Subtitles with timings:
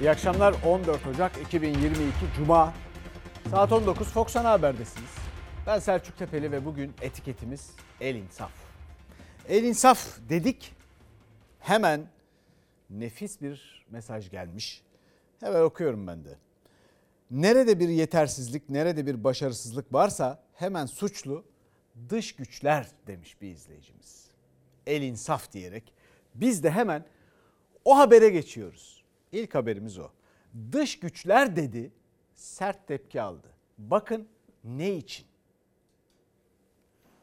[0.00, 2.74] İyi akşamlar 14 Ocak 2022 Cuma
[3.50, 5.10] saat 19 Fox Ana Haber'desiniz.
[5.66, 8.50] Ben Selçuk Tepeli ve bugün etiketimiz El İnsaf.
[9.48, 10.74] El İnsaf dedik
[11.58, 12.06] hemen
[12.90, 14.82] nefis bir mesaj gelmiş.
[15.40, 16.36] Hemen okuyorum ben de.
[17.30, 21.44] Nerede bir yetersizlik, nerede bir başarısızlık varsa hemen suçlu
[22.08, 24.26] dış güçler demiş bir izleyicimiz.
[24.86, 25.92] El insaf diyerek
[26.34, 27.04] biz de hemen
[27.84, 28.97] o habere geçiyoruz.
[29.32, 30.08] İlk haberimiz o.
[30.72, 31.92] Dış güçler dedi,
[32.34, 33.48] sert tepki aldı.
[33.78, 34.28] Bakın
[34.64, 35.26] ne için?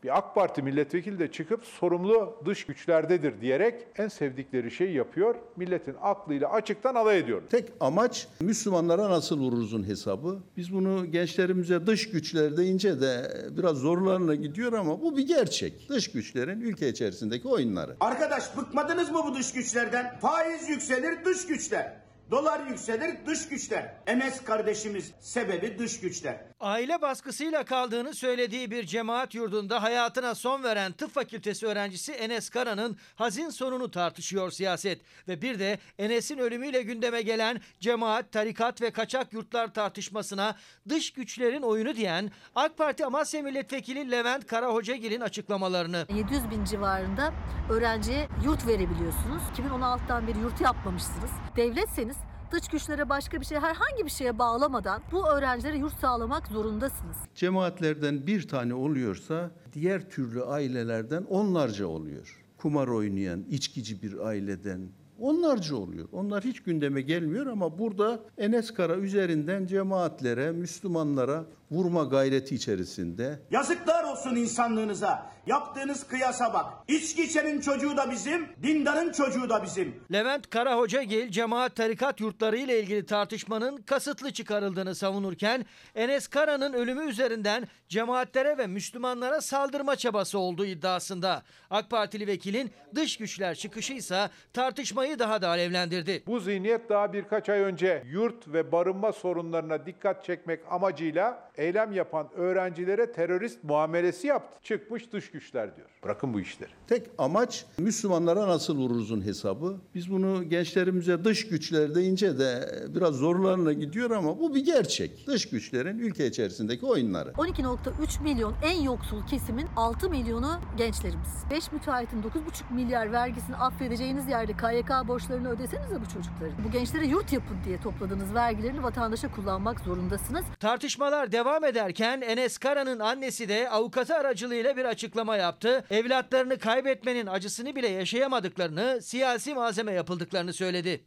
[0.06, 5.36] Bir AK Parti milletvekili de çıkıp sorumlu dış güçlerdedir diyerek en sevdikleri şeyi yapıyor.
[5.56, 7.50] Milletin aklıyla açıktan alay ediyorlar.
[7.50, 10.40] Tek amaç Müslümanlara nasıl vururuzun hesabı.
[10.58, 15.90] Biz bunu gençlerimize dış güçler deyince de biraz zorlarına gidiyor ama bu bir gerçek.
[15.90, 17.96] Dış güçlerin ülke içerisindeki oyunları.
[18.00, 20.20] Arkadaş bıkmadınız mı bu dış güçlerden?
[20.22, 22.06] Faiz yükselir dış güçler.
[22.32, 23.94] Dolar yükselir dış güçler.
[24.08, 26.46] Enes kardeşimiz sebebi dış güçler.
[26.66, 32.98] Aile baskısıyla kaldığını söylediği bir cemaat yurdunda hayatına son veren tıp fakültesi öğrencisi Enes Kara'nın
[33.16, 35.02] hazin sonunu tartışıyor siyaset.
[35.28, 40.56] Ve bir de Enes'in ölümüyle gündeme gelen cemaat, tarikat ve kaçak yurtlar tartışmasına
[40.90, 46.06] dış güçlerin oyunu diyen AK Parti Amasya Milletvekili Levent Karahocagil'in açıklamalarını.
[46.16, 47.34] 700 bin civarında
[47.70, 49.44] öğrenciye yurt verebiliyorsunuz.
[49.58, 51.32] 2016'dan beri yurt yapmamışsınız.
[51.56, 52.18] Devletseniz
[52.52, 57.18] dış güçlere başka bir şey herhangi bir şeye bağlamadan bu öğrencilere yurt sağlamak zorundasınız.
[57.36, 62.42] Cemaatlerden bir tane oluyorsa diğer türlü ailelerden onlarca oluyor.
[62.58, 66.08] Kumar oynayan, içkici bir aileden onlarca oluyor.
[66.12, 74.04] Onlar hiç gündeme gelmiyor ama burada Enes Kara üzerinden cemaatlere, Müslümanlara vurma gayreti içerisinde Yazıklar
[74.04, 75.32] olsun insanlığınıza.
[75.48, 76.66] Yaptığınız kıyasa bak.
[76.88, 79.96] İçki içenin çocuğu da bizim, dindarın çocuğu da bizim.
[80.14, 87.68] Levent Karahocagil cemaat tarikat yurtları ile ilgili tartışmanın kasıtlı çıkarıldığını savunurken Enes Kara'nın ölümü üzerinden
[87.88, 91.44] cemaatlere ve Müslümanlara saldırma çabası olduğu iddiasında.
[91.70, 96.24] AK Partili vekilin dış güçler çıkışı ise tartışmayı daha da alevlendirdi.
[96.28, 102.28] Bu zihniyet daha birkaç ay önce yurt ve barınma sorunlarına dikkat çekmek amacıyla eylem yapan
[102.36, 104.60] öğrencilere terörist muamelesi yaptı.
[104.64, 105.88] Çıkmış dış güçler diyor.
[106.04, 106.70] Bırakın bu işleri.
[106.88, 109.78] Tek amaç Müslümanlara nasıl vururuzun hesabı.
[109.96, 115.28] Biz bunu gençlerimize dış güçler deyince de biraz zorlarına gidiyor ama bu bir gerçek.
[115.28, 117.30] Dış güçlerin ülke içerisindeki oyunları.
[117.30, 121.44] 12.3 milyon en yoksul kesimin 6 milyonu gençlerimiz.
[121.52, 126.66] 5 müteahhitin 9,5 milyar vergisini affedeceğiniz yerde KYK borçlarını ödesenize bu çocukların.
[126.68, 130.46] Bu gençlere yurt yapın diye topladığınız vergilerini vatandaşa kullanmak zorundasınız.
[130.60, 135.86] Tartışmalar devam ederken Enes Kara'nın annesi de avukatı aracılığıyla bir açıklama yaptı.
[135.90, 141.06] Evlatlarını kaybetmenin acısını bile yaşayamadıklarını, siyasi malzeme yapıldıklarını söyledi.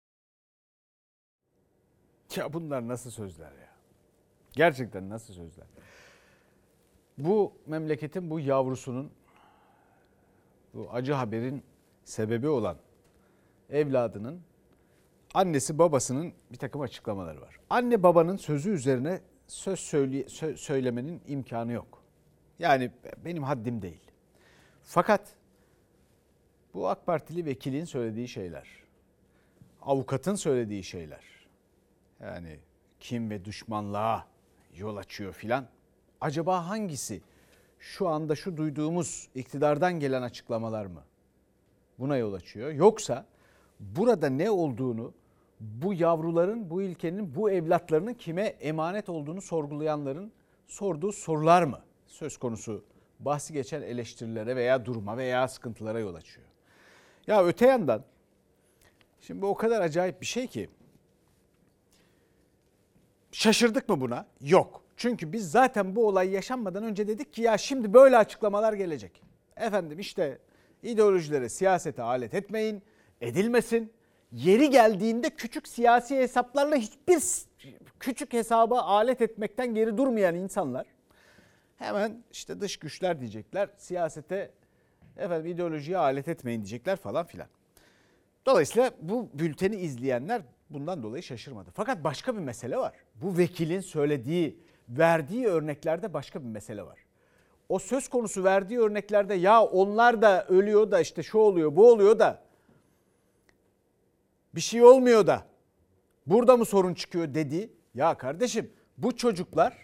[2.36, 3.68] Ya bunlar nasıl sözler ya?
[4.52, 5.66] Gerçekten nasıl sözler?
[7.18, 9.12] Bu memleketin bu yavrusunun
[10.74, 11.64] bu acı haberin
[12.04, 12.76] sebebi olan
[13.70, 14.42] evladının
[15.34, 17.56] annesi babasının bir takım açıklamaları var.
[17.70, 22.02] Anne babanın sözü üzerine söz söyle, sö- söylemenin imkanı yok.
[22.58, 22.90] Yani
[23.24, 24.00] benim haddim değil.
[24.82, 25.36] Fakat
[26.74, 28.68] bu AK Partili vekilin söylediği şeyler,
[29.82, 31.24] avukatın söylediği şeyler,
[32.20, 32.58] yani
[33.00, 34.26] kim ve düşmanlığa
[34.76, 35.66] yol açıyor filan.
[36.20, 37.22] Acaba hangisi
[37.78, 41.02] şu anda şu duyduğumuz iktidardan gelen açıklamalar mı
[41.98, 42.72] buna yol açıyor?
[42.72, 43.26] Yoksa
[43.80, 45.14] burada ne olduğunu
[45.60, 50.32] bu yavruların, bu ilkenin, bu evlatlarının kime emanet olduğunu sorgulayanların
[50.66, 52.84] sorduğu sorular mı söz konusu
[53.20, 56.46] bahsi geçen eleştirilere veya duruma veya sıkıntılara yol açıyor?
[57.26, 58.04] Ya öte yandan
[59.20, 60.68] şimdi bu o kadar acayip bir şey ki
[63.32, 64.26] Şaşırdık mı buna?
[64.40, 64.82] Yok.
[64.96, 69.22] Çünkü biz zaten bu olay yaşanmadan önce dedik ki ya şimdi böyle açıklamalar gelecek.
[69.56, 70.38] Efendim işte
[70.82, 72.82] ideolojilere, siyasete alet etmeyin,
[73.20, 73.92] edilmesin.
[74.32, 77.22] Yeri geldiğinde küçük siyasi hesaplarla hiçbir
[78.00, 80.86] küçük hesaba alet etmekten geri durmayan insanlar
[81.76, 83.68] hemen işte dış güçler diyecekler.
[83.76, 84.50] Siyasete
[85.16, 87.46] efendim ideolojiye alet etmeyin diyecekler falan filan.
[88.46, 91.70] Dolayısıyla bu bülteni izleyenler bundan dolayı şaşırmadı.
[91.74, 92.92] Fakat başka bir mesele var.
[93.14, 96.98] Bu vekilin söylediği, verdiği örneklerde başka bir mesele var.
[97.68, 102.18] O söz konusu verdiği örneklerde ya onlar da ölüyor da işte şu oluyor, bu oluyor
[102.18, 102.47] da
[104.58, 105.46] bir şey olmuyor da
[106.26, 107.72] burada mı sorun çıkıyor dedi.
[107.94, 109.78] Ya kardeşim bu çocuklar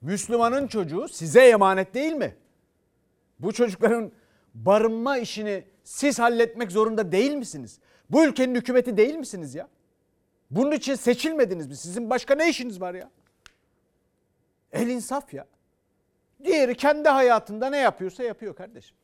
[0.00, 2.36] Müslümanın çocuğu size emanet değil mi?
[3.38, 4.12] Bu çocukların
[4.54, 7.78] barınma işini siz halletmek zorunda değil misiniz?
[8.10, 9.68] Bu ülkenin hükümeti değil misiniz ya?
[10.50, 11.76] Bunun için seçilmediniz mi?
[11.76, 13.10] Sizin başka ne işiniz var ya?
[14.72, 15.46] El insaf ya.
[16.44, 18.96] Diğeri kendi hayatında ne yapıyorsa yapıyor kardeşim.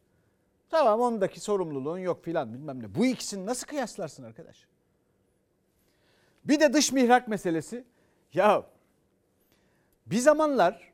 [0.71, 2.95] Tamam ondaki sorumluluğun yok filan bilmem ne.
[2.95, 4.67] Bu ikisini nasıl kıyaslarsın arkadaş?
[6.45, 7.85] Bir de dış mihrak meselesi.
[8.35, 8.67] Ya
[10.07, 10.93] bir zamanlar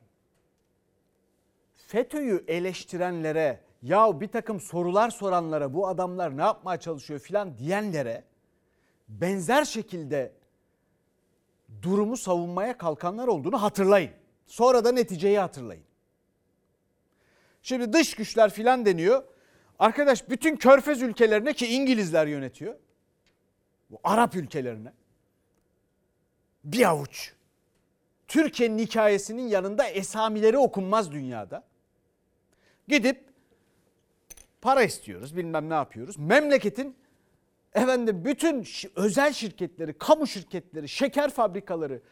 [1.74, 8.24] FETÖ'yü eleştirenlere ya bir takım sorular soranlara bu adamlar ne yapmaya çalışıyor filan diyenlere
[9.08, 10.32] benzer şekilde
[11.82, 14.10] durumu savunmaya kalkanlar olduğunu hatırlayın.
[14.46, 15.84] Sonra da neticeyi hatırlayın.
[17.62, 19.24] Şimdi dış güçler filan deniyor.
[19.80, 22.74] Arkadaş bütün körfez ülkelerine ki İngilizler yönetiyor.
[23.90, 24.92] Bu Arap ülkelerine.
[26.64, 27.32] Bir avuç.
[28.28, 31.64] Türkiye'nin hikayesinin yanında esamileri okunmaz dünyada.
[32.88, 33.24] Gidip
[34.60, 36.18] para istiyoruz bilmem ne yapıyoruz.
[36.18, 36.96] Memleketin
[37.74, 38.66] efendim bütün
[38.96, 42.02] özel şirketleri, kamu şirketleri, şeker fabrikaları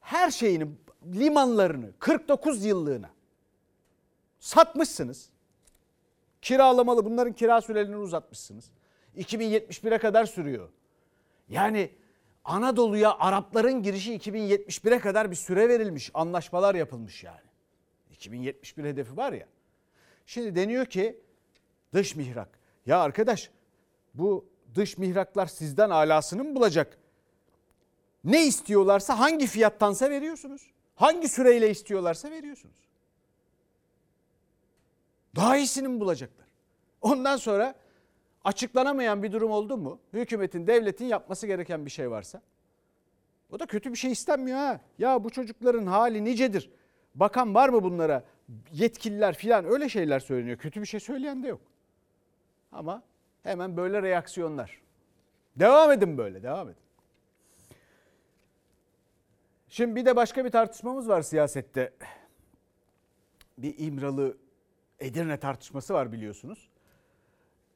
[0.00, 0.66] her şeyini,
[1.14, 3.10] limanlarını 49 yıllığına
[4.38, 5.33] satmışsınız.
[6.44, 8.70] Kiralamalı bunların kira sürelerini uzatmışsınız.
[9.16, 10.68] 2071'e kadar sürüyor.
[11.48, 11.90] Yani
[12.44, 16.10] Anadolu'ya Arapların girişi 2071'e kadar bir süre verilmiş.
[16.14, 17.46] Anlaşmalar yapılmış yani.
[18.10, 19.46] 2071 hedefi var ya.
[20.26, 21.20] Şimdi deniyor ki
[21.94, 22.58] dış mihrak.
[22.86, 23.50] Ya arkadaş
[24.14, 26.98] bu dış mihraklar sizden alasını mı bulacak?
[28.24, 30.70] Ne istiyorlarsa hangi fiyattansa veriyorsunuz.
[30.94, 32.83] Hangi süreyle istiyorlarsa veriyorsunuz.
[35.36, 36.46] Daha iyisini mi bulacaklar?
[37.02, 37.74] Ondan sonra
[38.44, 40.00] açıklanamayan bir durum oldu mu?
[40.12, 42.42] Hükümetin, devletin yapması gereken bir şey varsa.
[43.50, 44.80] O da kötü bir şey istenmiyor ha.
[44.98, 46.70] Ya bu çocukların hali nicedir.
[47.14, 48.24] Bakan var mı bunlara?
[48.72, 50.58] Yetkililer filan öyle şeyler söyleniyor.
[50.58, 51.60] Kötü bir şey söyleyen de yok.
[52.72, 53.02] Ama
[53.42, 54.80] hemen böyle reaksiyonlar.
[55.56, 56.82] Devam edin böyle, devam edin.
[59.68, 61.92] Şimdi bir de başka bir tartışmamız var siyasette.
[63.58, 64.36] Bir İmralı
[65.00, 66.68] Edirne tartışması var biliyorsunuz.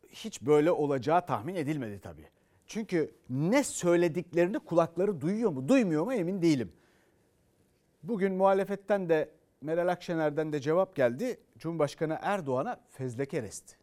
[0.09, 2.29] Hiç böyle olacağı tahmin edilmedi tabii.
[2.67, 6.73] Çünkü ne söylediklerini kulakları duyuyor mu, duymuyor mu emin değilim.
[8.03, 9.31] Bugün muhalefetten de
[9.61, 11.41] Meral Akşener'den de cevap geldi.
[11.59, 13.78] Cumhurbaşkanı Erdoğan'a fezleke resti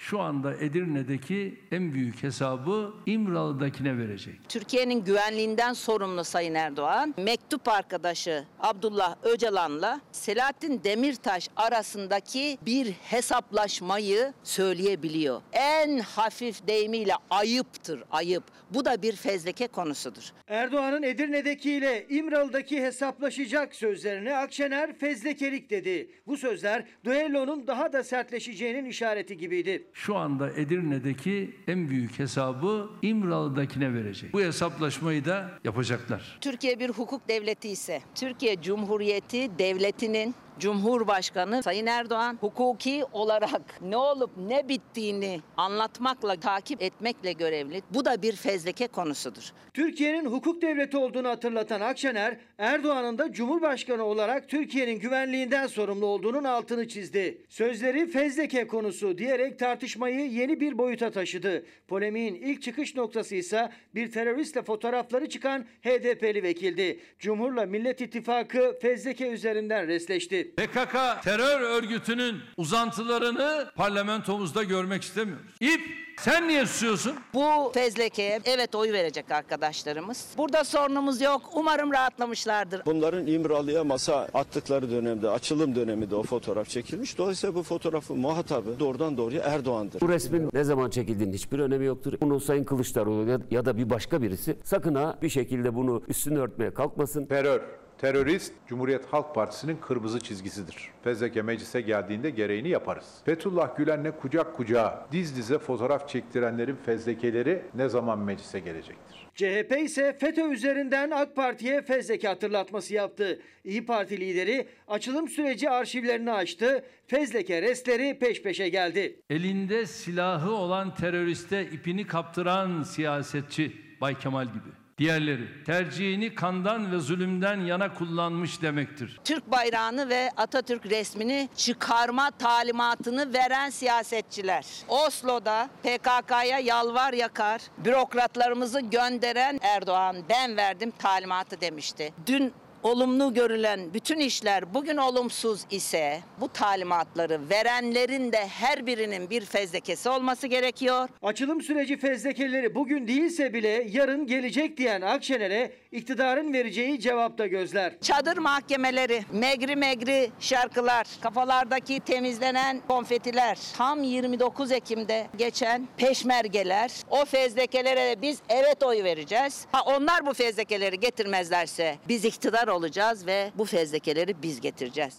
[0.00, 4.34] şu anda Edirne'deki en büyük hesabı İmralı'dakine verecek.
[4.48, 15.42] Türkiye'nin güvenliğinden sorumlu Sayın Erdoğan, mektup arkadaşı Abdullah Öcalan'la Selahattin Demirtaş arasındaki bir hesaplaşmayı söyleyebiliyor.
[15.52, 18.44] En hafif deyimiyle ayıptır, ayıp.
[18.70, 20.32] Bu da bir fezleke konusudur.
[20.48, 26.10] Erdoğan'ın Edirne'deki ile İmralı'daki hesaplaşacak sözlerine Akşener fezlekelik dedi.
[26.26, 33.94] Bu sözler düellonun daha da sertleşeceğinin işareti gibiydi şu anda Edirne'deki en büyük hesabı İmralı'dakine
[33.94, 34.32] verecek.
[34.32, 36.38] Bu hesaplaşmayı da yapacaklar.
[36.40, 44.30] Türkiye bir hukuk devleti ise Türkiye Cumhuriyeti devletinin Cumhurbaşkanı Sayın Erdoğan hukuki olarak ne olup
[44.36, 47.82] ne bittiğini anlatmakla, takip etmekle görevli.
[47.90, 49.52] Bu da bir fezleke konusudur.
[49.74, 56.88] Türkiye'nin hukuk devleti olduğunu hatırlatan Akşener, Erdoğan'ın da Cumhurbaşkanı olarak Türkiye'nin güvenliğinden sorumlu olduğunun altını
[56.88, 57.42] çizdi.
[57.48, 61.64] Sözleri fezleke konusu diyerek tartışmayı yeni bir boyuta taşıdı.
[61.88, 67.00] Polemiğin ilk çıkış noktası ise bir teröristle fotoğrafları çıkan HDP'li vekildi.
[67.18, 70.49] Cumhurla Millet İttifakı fezleke üzerinden resleşti.
[70.56, 75.46] PKK terör örgütünün uzantılarını parlamentomuzda görmek istemiyoruz.
[75.60, 75.80] İp
[76.18, 77.12] sen niye susuyorsun?
[77.34, 80.26] Bu fezlekeye evet oy verecek arkadaşlarımız.
[80.38, 81.42] Burada sorunumuz yok.
[81.54, 82.82] Umarım rahatlamışlardır.
[82.86, 87.18] Bunların İmralı'ya masa attıkları dönemde, açılım döneminde o fotoğraf çekilmiş.
[87.18, 90.00] Dolayısıyla bu fotoğrafın muhatabı doğrudan doğruya Erdoğan'dır.
[90.00, 92.12] Bu resmin ne zaman çekildiğinin hiçbir önemi yoktur.
[92.20, 96.74] Bunu Sayın Kılıçdaroğlu ya da bir başka birisi sakın ha bir şekilde bunu üstünü örtmeye
[96.74, 97.26] kalkmasın.
[97.26, 100.88] Terör Terörist Cumhuriyet Halk Partisi'nin kırmızı çizgisidir.
[101.04, 103.22] Fezleke meclise geldiğinde gereğini yaparız.
[103.24, 109.26] Fethullah Gülen'le kucak kucağa diz dize fotoğraf çektirenlerin fezlekeleri ne zaman meclise gelecektir?
[109.34, 113.40] CHP ise FETÖ üzerinden AK Parti'ye fezleke hatırlatması yaptı.
[113.64, 116.84] İyi Parti lideri açılım süreci arşivlerini açtı.
[117.06, 119.20] Fezleke restleri peş peşe geldi.
[119.30, 124.79] Elinde silahı olan teröriste ipini kaptıran siyasetçi Bay Kemal gibi.
[125.00, 129.20] Diğerleri tercihini kandan ve zulümden yana kullanmış demektir.
[129.24, 134.66] Türk bayrağını ve Atatürk resmini çıkarma talimatını veren siyasetçiler.
[134.88, 142.12] Oslo'da PKK'ya yalvar yakar, bürokratlarımızı gönderen Erdoğan ben verdim talimatı demişti.
[142.26, 149.44] Dün olumlu görülen bütün işler bugün olumsuz ise bu talimatları verenlerin de her birinin bir
[149.44, 151.08] fezlekesi olması gerekiyor.
[151.22, 158.00] Açılım süreci fezlekeleri bugün değilse bile yarın gelecek diyen Akşener'e iktidarın vereceği cevapta gözler.
[158.00, 168.22] Çadır mahkemeleri, megri megri şarkılar, kafalardaki temizlenen konfetiler, tam 29 Ekim'de geçen peşmergeler, o fezlekelere
[168.22, 169.66] biz evet oy vereceğiz.
[169.72, 175.18] Ha onlar bu fezlekeleri getirmezlerse biz iktidar olacağız ve bu fezlekeleri biz getireceğiz.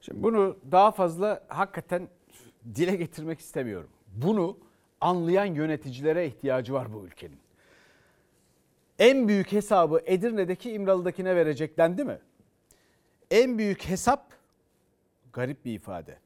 [0.00, 2.08] Şimdi bunu daha fazla hakikaten
[2.74, 3.90] dile getirmek istemiyorum.
[4.06, 4.58] Bunu
[5.00, 7.38] anlayan yöneticilere ihtiyacı var bu ülkenin.
[8.98, 12.18] En büyük hesabı Edirne'deki İmralı'dakine verecek dendi mi?
[13.30, 14.32] En büyük hesap
[15.32, 16.18] garip bir ifade.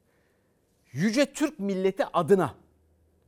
[0.93, 2.55] Yüce Türk milleti adına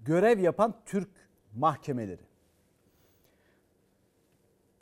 [0.01, 1.09] görev yapan Türk
[1.57, 2.32] mahkemeleri.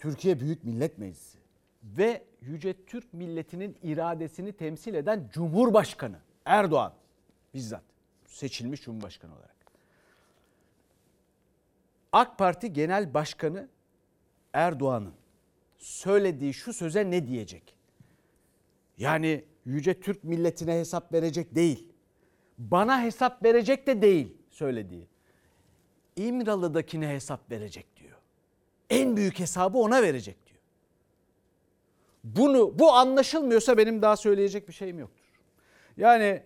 [0.01, 1.39] Türkiye Büyük Millet Meclisi
[1.83, 6.93] ve Yüce Türk milletinin iradesini temsil eden Cumhurbaşkanı Erdoğan
[7.55, 7.83] bizzat
[8.27, 9.57] seçilmiş Cumhurbaşkanı olarak.
[12.13, 13.69] AK Parti Genel Başkanı
[14.53, 15.15] Erdoğan'ın
[15.79, 17.75] söylediği şu söze ne diyecek?
[18.99, 21.93] Yani Yüce Türk milletine hesap verecek değil.
[22.59, 25.09] Bana hesap verecek de değil söylediği.
[26.17, 27.87] İmralı'dakine hesap verecek.
[28.91, 30.61] En büyük hesabı ona verecek diyor.
[32.25, 35.25] Bunu bu anlaşılmıyorsa benim daha söyleyecek bir şeyim yoktur.
[35.97, 36.43] Yani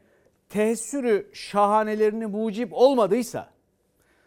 [0.48, 3.50] teessürü şahanelerini mucip olmadıysa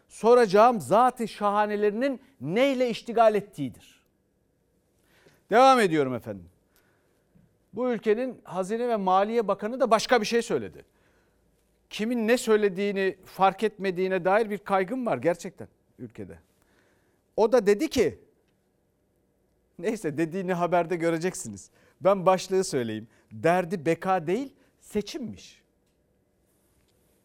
[0.08, 4.02] soracağım zatı şahanelerinin neyle iştigal ettiğidir.
[5.50, 6.48] Devam ediyorum efendim.
[7.72, 10.84] Bu ülkenin Hazine ve Maliye Bakanı da başka bir şey söyledi.
[11.90, 16.38] Kimin ne söylediğini fark etmediğine dair bir kaygım var gerçekten ülkede.
[17.38, 18.18] O da dedi ki
[19.78, 21.70] neyse dediğini haberde göreceksiniz.
[22.00, 23.08] Ben başlığı söyleyeyim.
[23.32, 25.62] Derdi beka değil seçimmiş.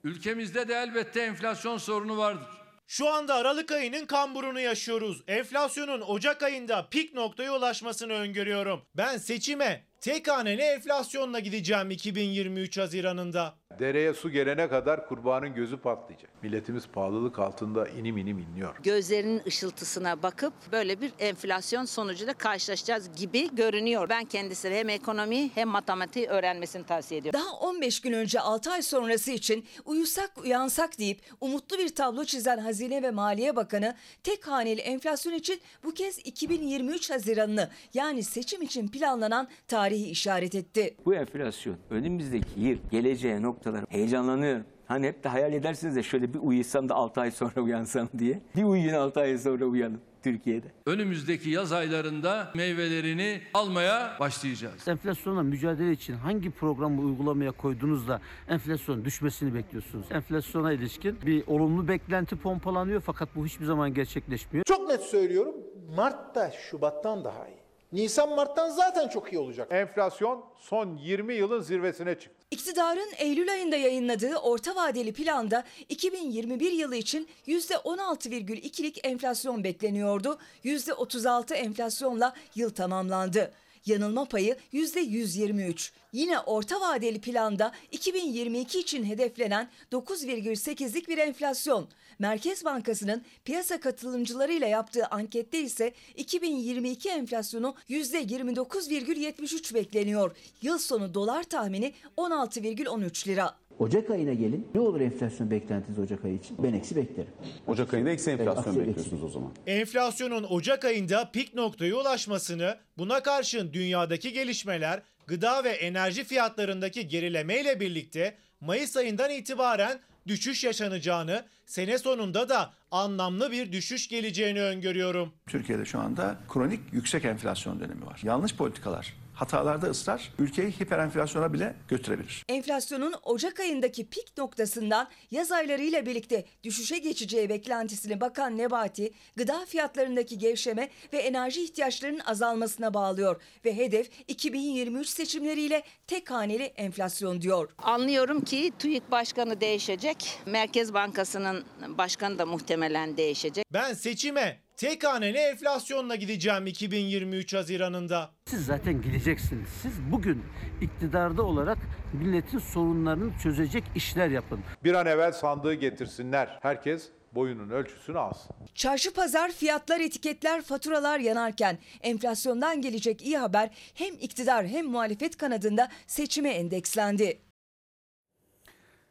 [0.03, 2.47] Ülkemizde de elbette enflasyon sorunu vardır.
[2.87, 5.23] Şu anda Aralık ayının kamburunu yaşıyoruz.
[5.27, 8.81] Enflasyonun Ocak ayında pik noktaya ulaşmasını öngörüyorum.
[8.97, 13.53] Ben seçime tek haneli enflasyonla gideceğim 2023 Haziran'ında.
[13.79, 16.43] Dereye su gelene kadar kurbanın gözü patlayacak.
[16.43, 18.75] Milletimiz pahalılık altında inim inim inliyor.
[18.83, 24.09] Gözlerinin ışıltısına bakıp böyle bir enflasyon sonucuyla karşılaşacağız gibi görünüyor.
[24.09, 27.39] Ben kendisine hem ekonomi hem matematiği öğrenmesini tavsiye ediyorum.
[27.39, 32.57] Daha 15 gün önce 6 ay sonrası için uyusak uyansak deyip umutlu bir tablo çizen
[32.57, 38.87] Hazine ve Maliye Bakanı tek haneli enflasyon için bu kez 2023 Haziran'ını yani seçim için
[38.87, 39.47] planlanan
[39.93, 40.95] tarihi işaret etti.
[41.05, 44.65] Bu enflasyon önümüzdeki yıl geleceğe noktalar heyecanlanıyorum.
[44.87, 48.41] Hani hep de hayal edersiniz de şöyle bir uyusam da 6 ay sonra uyansam diye.
[48.55, 50.67] Bir uyuyun 6 ay sonra uyanın Türkiye'de.
[50.85, 54.87] Önümüzdeki yaz aylarında meyvelerini almaya başlayacağız.
[54.87, 60.05] Enflasyonla mücadele için hangi programı uygulamaya koydunuz da enflasyon düşmesini bekliyorsunuz?
[60.11, 64.65] Enflasyona ilişkin bir olumlu beklenti pompalanıyor fakat bu hiçbir zaman gerçekleşmiyor.
[64.65, 65.55] Çok net söylüyorum.
[65.95, 67.62] Mart'ta Şubat'tan daha iyi.
[67.93, 69.67] Nisan Mart'tan zaten çok iyi olacak.
[69.71, 72.45] Enflasyon son 20 yılın zirvesine çıktı.
[72.51, 80.39] İktidarın Eylül ayında yayınladığı orta vadeli planda 2021 yılı için %16,2'lik enflasyon bekleniyordu.
[80.65, 83.51] %36 enflasyonla yıl tamamlandı.
[83.85, 85.91] Yanılma payı %123.
[86.13, 91.87] Yine orta vadeli planda 2022 için hedeflenen 9,8'lik bir enflasyon.
[92.19, 100.31] Merkez Bankası'nın piyasa katılımcılarıyla yaptığı ankette ise 2022 enflasyonu %29,73 bekleniyor.
[100.61, 103.55] Yıl sonu dolar tahmini 16,13 lira.
[103.79, 104.67] Ocak ayına gelin.
[104.75, 106.63] Ne olur enflasyon beklentiniz Ocak ayı için?
[106.63, 107.31] Ben eksi beklerim.
[107.67, 109.51] Ocak ayında eksi enflasyon Evet, bekliyorsunuz o zaman.
[109.67, 117.79] Enflasyonun Ocak ayında pik noktaya ulaşmasını, buna karşın dünyadaki gelişmeler, gıda ve enerji fiyatlarındaki gerilemeyle
[117.79, 125.33] birlikte Mayıs ayından itibaren düşüş yaşanacağını, sene sonunda da anlamlı bir düşüş geleceğini öngörüyorum.
[125.47, 128.19] Türkiye'de şu anda kronik yüksek enflasyon dönemi var.
[128.23, 132.45] Yanlış politikalar, hatalarda ısrar ülkeyi hiperenflasyona bile götürebilir.
[132.49, 140.37] Enflasyonun Ocak ayındaki pik noktasından yaz aylarıyla birlikte düşüşe geçeceği beklentisini Bakan Nebati, gıda fiyatlarındaki
[140.37, 147.69] gevşeme ve enerji ihtiyaçlarının azalmasına bağlıyor ve hedef 2023 seçimleriyle tek haneli enflasyon diyor.
[147.77, 153.65] Anlıyorum ki TÜİK Başkanı değişecek, Merkez Bankası'nın başkanı da muhtemelen değişecek.
[153.73, 158.31] Ben seçime Tek haneli enflasyonla gideceğim 2023 Haziran'ında.
[158.45, 159.69] Siz zaten gideceksiniz.
[159.81, 160.43] Siz bugün
[160.81, 161.77] iktidarda olarak
[162.13, 164.59] milletin sorunlarını çözecek işler yapın.
[164.83, 166.59] Bir an evvel sandığı getirsinler.
[166.61, 168.55] Herkes boyunun ölçüsünü alsın.
[168.75, 175.89] Çarşı pazar fiyatlar, etiketler, faturalar yanarken enflasyondan gelecek iyi haber hem iktidar hem muhalefet kanadında
[176.07, 177.41] seçime endekslendi.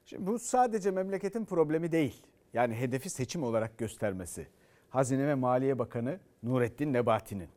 [0.07, 2.23] Şimdi bu sadece memleketin problemi değil.
[2.55, 4.47] Yani hedefi seçim olarak göstermesi.
[4.93, 7.49] Hazine ve Maliye Bakanı Nurettin Nebati'nin.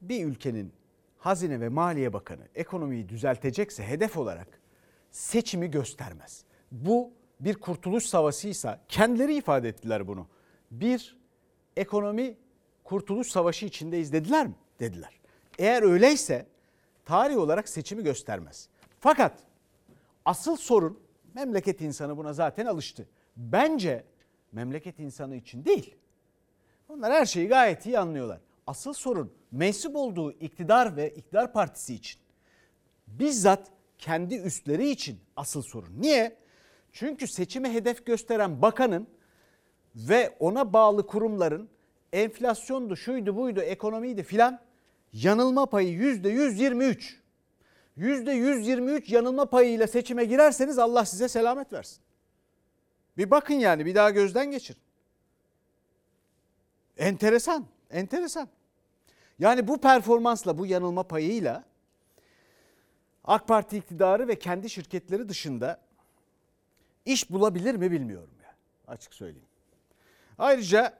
[0.00, 0.72] Bir ülkenin
[1.18, 4.60] Hazine ve Maliye Bakanı ekonomiyi düzeltecekse hedef olarak
[5.10, 6.44] seçimi göstermez.
[6.72, 10.26] Bu bir kurtuluş savaşıysa kendileri ifade ettiler bunu.
[10.70, 11.18] Bir
[11.76, 12.36] ekonomi
[12.84, 14.54] kurtuluş savaşı içindeyiz dediler mi?
[14.80, 15.20] Dediler.
[15.58, 16.46] Eğer öyleyse
[17.04, 18.68] tarih olarak seçimi göstermez.
[19.00, 19.38] Fakat
[20.24, 21.00] asıl sorun
[21.34, 23.08] memleket insanı buna zaten alıştı.
[23.36, 24.04] Bence
[24.52, 25.99] memleket insanı için değil.
[26.90, 28.40] Onlar her şeyi gayet iyi anlıyorlar.
[28.66, 32.20] Asıl sorun mensup olduğu iktidar ve iktidar partisi için.
[33.06, 35.92] Bizzat kendi üstleri için asıl sorun.
[36.00, 36.36] Niye?
[36.92, 39.06] Çünkü seçime hedef gösteren bakanın
[39.94, 41.68] ve ona bağlı kurumların
[42.12, 44.60] enflasyondu, şuydu, buydu, ekonomiydi filan
[45.12, 47.20] yanılma payı yüzde 123.
[47.96, 52.02] Yüzde 123 yanılma payıyla seçime girerseniz Allah size selamet versin.
[53.16, 54.80] Bir bakın yani bir daha gözden geçirin.
[57.00, 58.48] Enteresan, enteresan.
[59.38, 61.64] Yani bu performansla, bu yanılma payıyla
[63.24, 65.80] AK Parti iktidarı ve kendi şirketleri dışında
[67.04, 68.56] iş bulabilir mi bilmiyorum yani.
[68.86, 69.48] Açık söyleyeyim.
[70.38, 70.98] Ayrıca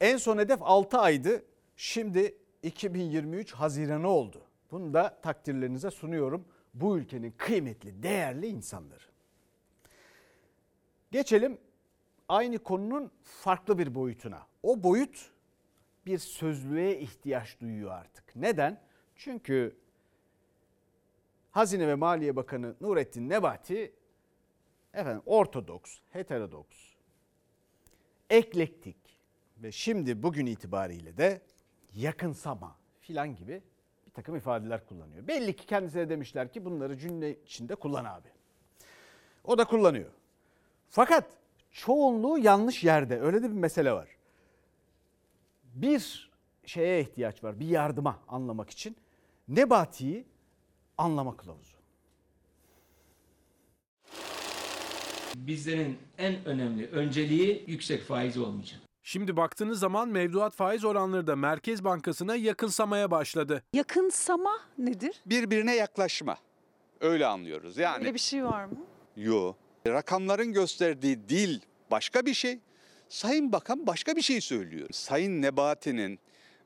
[0.00, 1.44] en son hedef 6 aydı.
[1.76, 4.42] Şimdi 2023 Haziran'ı oldu.
[4.70, 6.44] Bunu da takdirlerinize sunuyorum.
[6.74, 9.04] Bu ülkenin kıymetli, değerli insanları.
[11.10, 11.58] Geçelim
[12.30, 14.46] aynı konunun farklı bir boyutuna.
[14.62, 15.30] O boyut
[16.06, 18.36] bir sözlüğe ihtiyaç duyuyor artık.
[18.36, 18.80] Neden?
[19.16, 19.76] Çünkü
[21.50, 23.92] Hazine ve Maliye Bakanı Nurettin Nebati
[24.94, 26.76] efendim ortodoks, heterodoks,
[28.30, 28.96] eklektik
[29.58, 31.40] ve şimdi bugün itibariyle de
[31.94, 33.62] yakınsama filan gibi
[34.06, 35.28] bir takım ifadeler kullanıyor.
[35.28, 38.28] Belli ki kendisine demişler ki bunları cümle içinde kullan abi.
[39.44, 40.10] O da kullanıyor.
[40.88, 41.39] Fakat
[41.70, 43.20] çoğunluğu yanlış yerde.
[43.20, 44.08] Öyle de bir mesele var.
[45.74, 46.30] Bir
[46.66, 47.60] şeye ihtiyaç var.
[47.60, 48.96] Bir yardıma anlamak için.
[49.48, 50.24] Nebati'yi
[50.98, 51.76] anlama kılavuzu.
[55.34, 58.80] Bizlerin en önemli önceliği yüksek faiz olmayacak.
[59.02, 63.62] Şimdi baktığınız zaman mevduat faiz oranları da Merkez Bankası'na yakınsamaya başladı.
[63.72, 65.22] Yakınsama nedir?
[65.26, 66.36] Birbirine yaklaşma.
[67.00, 67.78] Öyle anlıyoruz.
[67.78, 68.76] Yani Öyle bir şey var mı?
[69.16, 69.54] yo.
[69.86, 72.58] Rakamların gösterdiği dil başka bir şey.
[73.08, 74.88] Sayın Bakan başka bir şey söylüyor.
[74.92, 76.18] Sayın Nebati'nin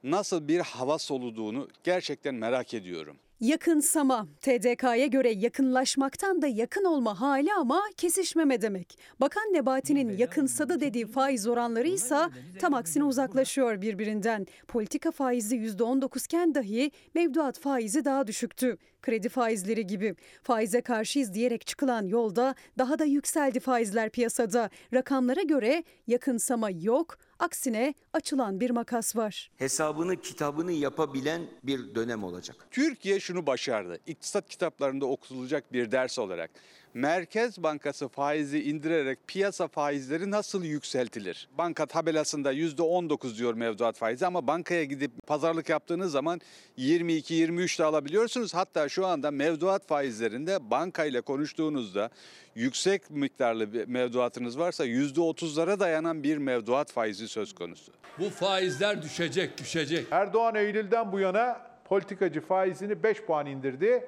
[0.02, 3.16] nasıl bir hava soluduğunu gerçekten merak ediyorum.
[3.40, 8.98] Yakınsama, TDK'ya göre yakınlaşmaktan da yakın olma hali ama kesişmeme demek.
[9.20, 12.18] Bakan Nebati'nin yakınsadı dediği faiz oranları ise
[12.58, 14.46] tam aksine uzaklaşıyor birbirinden.
[14.68, 18.78] Politika faizi %19 iken dahi mevduat faizi daha düşüktü.
[19.02, 20.14] Kredi faizleri gibi.
[20.42, 24.70] Faize karşıyız diyerek çıkılan yolda daha da yükseldi faizler piyasada.
[24.94, 29.50] Rakamlara göre yakınsama yok, aksine açılan bir makas var.
[29.56, 32.56] hesabını kitabını yapabilen bir dönem olacak.
[32.70, 33.98] Türkiye şunu başardı.
[34.06, 36.50] İktisat kitaplarında okutulacak bir ders olarak.
[36.94, 41.48] Merkez Bankası faizi indirerek piyasa faizleri nasıl yükseltilir?
[41.58, 46.40] Banka tabelasında %19 diyor mevduat faizi ama bankaya gidip pazarlık yaptığınız zaman
[46.78, 48.54] 22-23 de alabiliyorsunuz.
[48.54, 52.10] Hatta şu anda mevduat faizlerinde bankayla konuştuğunuzda
[52.54, 57.92] yüksek miktarlı bir mevduatınız varsa %30'lara dayanan bir mevduat faizi söz konusu.
[58.18, 60.06] Bu faizler düşecek, düşecek.
[60.10, 64.04] Erdoğan Eylül'den bu yana politikacı faizini 5 puan indirdi.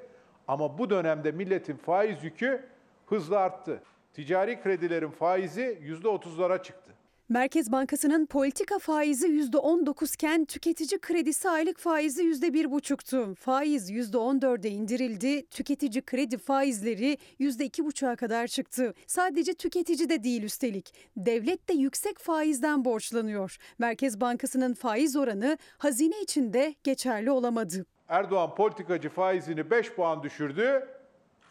[0.49, 2.76] Ama bu dönemde milletin faiz yükü
[3.07, 3.83] hızla arttı.
[4.15, 6.93] Ticari kredilerin faizi %30'lara çıktı.
[7.29, 13.35] Merkez Bankası'nın politika faizi %19 iken tüketici kredisi aylık faizi %1,5'tu.
[13.35, 15.47] Faiz %14'e indirildi.
[15.47, 18.95] Tüketici kredi faizleri %2,5'a kadar çıktı.
[19.07, 20.95] Sadece tüketici de değil üstelik.
[21.17, 23.57] Devlet de yüksek faizden borçlanıyor.
[23.79, 27.87] Merkez Bankası'nın faiz oranı hazine içinde geçerli olamadı.
[28.09, 30.89] Erdoğan politikacı faizini 5 puan düşürdü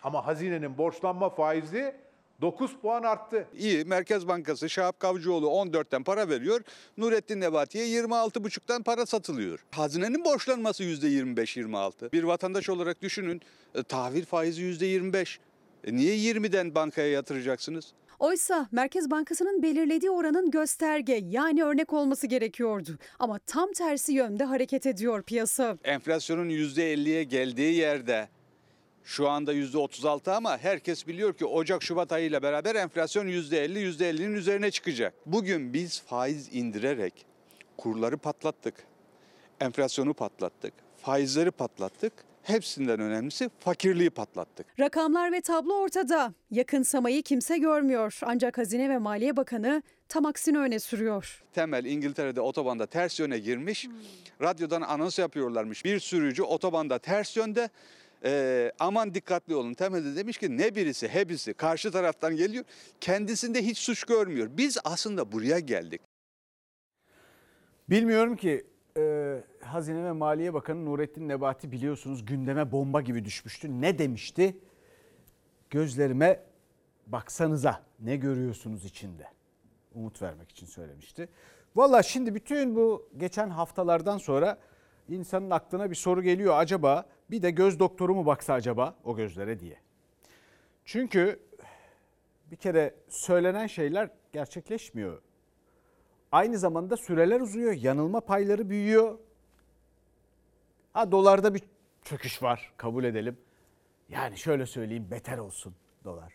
[0.06, 1.96] ama hazinenin borçlanma faizi
[2.42, 3.48] 9 puan arttı.
[3.58, 6.62] İyi Merkez Bankası Şahap Kavcıoğlu 14'ten para veriyor.
[6.98, 9.66] Nurettin Nebati'ye 26,5'tan para satılıyor.
[9.72, 12.12] Hazinenin borçlanması %25-26.
[12.12, 13.42] Bir vatandaş olarak düşünün
[13.76, 15.38] e, tahvil faizi %25.
[15.84, 17.94] E niye 20'den bankaya yatıracaksınız?
[18.20, 22.98] Oysa Merkez Bankası'nın belirlediği oranın gösterge yani örnek olması gerekiyordu.
[23.20, 25.78] Ama tam tersi yönde hareket ediyor piyasa.
[25.84, 28.28] Enflasyonun %50'ye geldiği yerde
[29.06, 34.72] şu anda %36 ama herkes biliyor ki Ocak Şubat ayıyla beraber enflasyon %50 %50'nin üzerine
[34.72, 35.14] çıkacak.
[35.26, 37.26] Bugün biz faiz indirerek
[37.78, 38.76] kurları patlattık.
[39.60, 40.74] Enflasyonu patlattık.
[40.98, 42.14] Faizleri patlattık.
[42.44, 44.80] Hepsinden önemlisi fakirliği patlattık.
[44.80, 46.34] Rakamlar ve tablo ortada.
[46.52, 48.20] Yakınsamayı kimse görmüyor.
[48.22, 51.44] Ancak Hazine ve Maliye Bakanı tam aksini öne sürüyor.
[51.54, 53.88] Temel İngiltere'de otobanda ters yöne girmiş.
[54.42, 55.86] Radyodan anons yapıyorlarmış.
[55.86, 57.70] Bir sürücü otobanda ters yönde
[58.24, 59.74] Ee, aman dikkatli olun.
[59.74, 62.66] Temelde demiş ki ne birisi hepsi karşı taraftan geliyor.
[63.02, 64.50] Kendisinde hiç suç görmüyor.
[64.52, 66.02] Biz aslında buraya geldik.
[67.90, 68.66] Bilmiyorum ki
[68.98, 73.82] e, Hazine ve Maliye Bakanı Nurettin Nebati biliyorsunuz gündeme bomba gibi düşmüştü.
[73.82, 74.58] Ne demişti?
[75.70, 76.44] Gözlerime
[77.08, 79.28] baksanıza ne görüyorsunuz içinde?
[79.96, 81.30] Umut vermek için söylemişti.
[81.76, 84.58] Valla şimdi bütün bu geçen haftalardan sonra
[85.10, 86.54] insanın aklına bir soru geliyor.
[86.58, 89.78] Acaba bir de göz doktoru mu baksa acaba o gözlere diye.
[90.86, 91.40] Çünkü
[92.52, 95.22] bir kere söylenen şeyler gerçekleşmiyor.
[96.32, 99.20] Aynı zamanda süreler uzuyor, yanılma payları büyüyor.
[100.94, 101.62] Ha dolarda bir
[102.04, 103.38] çöküş var, kabul edelim.
[104.10, 106.34] Yani şöyle söyleyeyim, beter olsun dolar.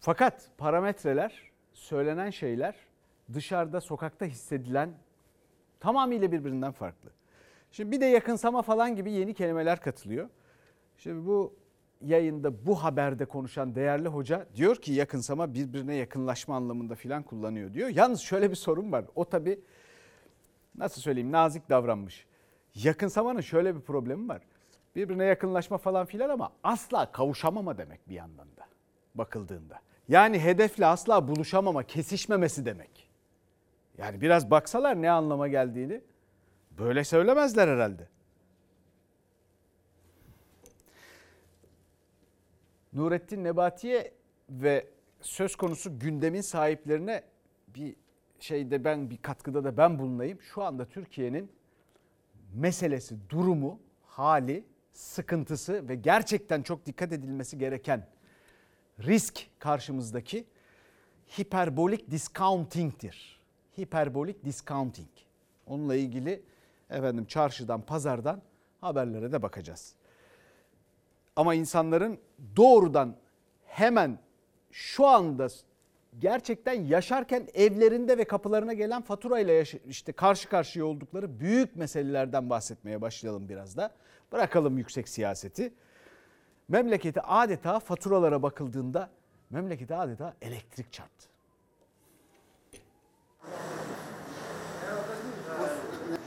[0.00, 2.76] Fakat parametreler, söylenen şeyler
[3.34, 4.94] dışarıda, sokakta hissedilen
[5.80, 7.10] tamamıyla birbirinden farklı.
[7.70, 10.28] Şimdi bir de yakınsama falan gibi yeni kelimeler katılıyor.
[10.98, 11.54] Şimdi bu
[12.00, 17.88] yayında bu haberde konuşan değerli hoca diyor ki yakınsama birbirine yakınlaşma anlamında filan kullanıyor diyor.
[17.88, 19.04] Yalnız şöyle bir sorun var.
[19.14, 19.60] O tabi
[20.78, 22.26] nasıl söyleyeyim nazik davranmış.
[22.74, 24.42] Yakınsamanın şöyle bir problemi var.
[24.96, 28.66] Birbirine yakınlaşma falan filan ama asla kavuşamama demek bir yandan da
[29.14, 29.80] bakıldığında.
[30.08, 33.10] Yani hedefle asla buluşamama, kesişmemesi demek.
[33.98, 36.00] Yani biraz baksalar ne anlama geldiğini
[36.78, 38.08] böyle söylemezler herhalde.
[42.92, 44.12] Nurettin Nebati'ye
[44.50, 44.86] ve
[45.20, 47.22] söz konusu gündemin sahiplerine
[47.68, 47.96] bir
[48.40, 50.40] şeyde ben bir katkıda da ben bulunayım.
[50.42, 51.52] Şu anda Türkiye'nin
[52.54, 58.06] meselesi, durumu, hali, sıkıntısı ve gerçekten çok dikkat edilmesi gereken
[58.98, 60.46] risk karşımızdaki
[61.38, 63.40] hiperbolik discounting'tir.
[63.80, 65.08] Hiperbolik discounting.
[65.66, 66.42] Onunla ilgili
[66.90, 68.42] efendim çarşıdan, pazardan
[68.80, 69.94] haberlere de bakacağız.
[71.36, 72.18] Ama insanların
[72.56, 73.16] doğrudan
[73.66, 74.18] hemen
[74.70, 75.48] şu anda
[76.18, 83.00] gerçekten yaşarken evlerinde ve kapılarına gelen faturayla yaş- işte karşı karşıya oldukları büyük meselelerden bahsetmeye
[83.00, 83.90] başlayalım biraz da.
[84.32, 85.72] Bırakalım yüksek siyaseti.
[86.68, 89.10] Memleketi adeta faturalara bakıldığında
[89.50, 91.26] memlekete adeta elektrik çarptı.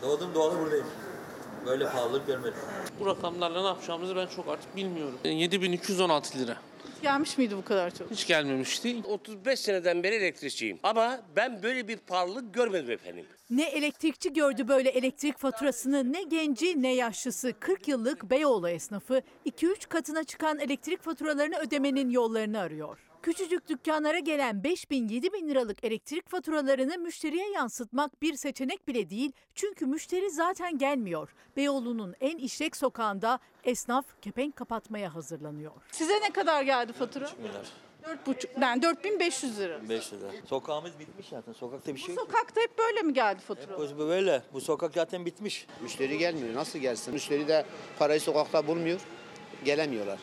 [0.04, 0.86] Doğdum doğalı buradayım.
[1.66, 2.60] Böyle pahalılık görmedim.
[3.00, 5.20] Bu rakamlarla ne yapacağımızı ben çok artık bilmiyorum.
[5.24, 6.58] 7216 lira.
[7.02, 8.12] Gelmiş miydi bu kadar çok?
[8.12, 9.02] Hiç gelmemişti.
[9.08, 10.80] 35 seneden beri elektrikçiyim.
[10.84, 13.26] Ama ben böyle bir pahalılık görmedim efendim.
[13.50, 19.88] Ne elektrikçi gördü böyle elektrik faturasını ne genci ne yaşlısı 40 yıllık Beyoğlu esnafı 2-3
[19.90, 22.98] katına çıkan elektrik faturalarını ödemenin yollarını arıyor.
[23.24, 29.10] Küçücük dükkanlara gelen 5 bin 7 bin liralık elektrik faturalarını müşteriye yansıtmak bir seçenek bile
[29.10, 29.32] değil.
[29.56, 31.30] Çünkü müşteri zaten gelmiyor.
[31.58, 35.72] Beyoğlu'nun en işlek sokağında esnaf kepenk kapatmaya hazırlanıyor.
[35.92, 37.30] Size ne kadar geldi fatura?
[37.38, 37.72] milyar.
[38.26, 39.90] 4,5 yani 4500 lira.
[39.90, 40.32] 5 lira.
[40.46, 41.54] Sokağımız bitmiş zaten.
[41.54, 42.26] Sokakta bir şey yok.
[42.26, 43.78] Sokakta hep böyle mi geldi fatura?
[43.78, 44.44] Bu böyle.
[44.54, 45.68] Bu sokak zaten bitmiş.
[45.82, 46.56] Müşteri gelmiyor.
[46.56, 47.14] Nasıl gelsin?
[47.14, 47.66] Müşteri de
[48.00, 49.00] parayı sokakta bulmuyor.
[49.66, 50.20] Gelemiyorlar.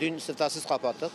[0.00, 1.10] Dün sırtasız kapattık.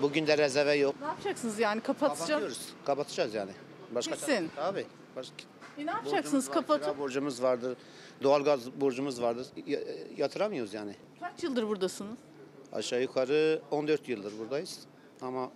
[0.00, 0.94] Bugün de rezerve yok.
[1.00, 2.18] Ne yapacaksınız yani kapatacağım?
[2.40, 2.68] Kapatıyoruz.
[2.84, 3.50] Kapatacağız yani.
[3.94, 4.50] Başka Kesin.
[4.56, 4.86] Tabii.
[5.16, 5.34] Başka,
[5.78, 6.84] E ne yapacaksınız borcumuz var, kapatıp?
[6.84, 7.76] kira borcumuz vardır.
[8.22, 9.46] Doğalgaz borcumuz vardır.
[9.66, 9.80] Ya-
[10.16, 10.94] yatıramıyoruz yani.
[11.20, 12.18] Kaç yıldır buradasınız?
[12.72, 14.78] Aşağı yukarı 14 yıldır buradayız.
[15.22, 15.50] Ama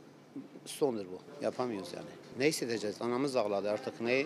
[0.67, 1.45] sondur bu.
[1.45, 2.07] Yapamıyoruz yani.
[2.39, 3.03] Ne hissedeceğiz?
[3.03, 4.01] Anamız ağladı artık.
[4.01, 4.25] Ne,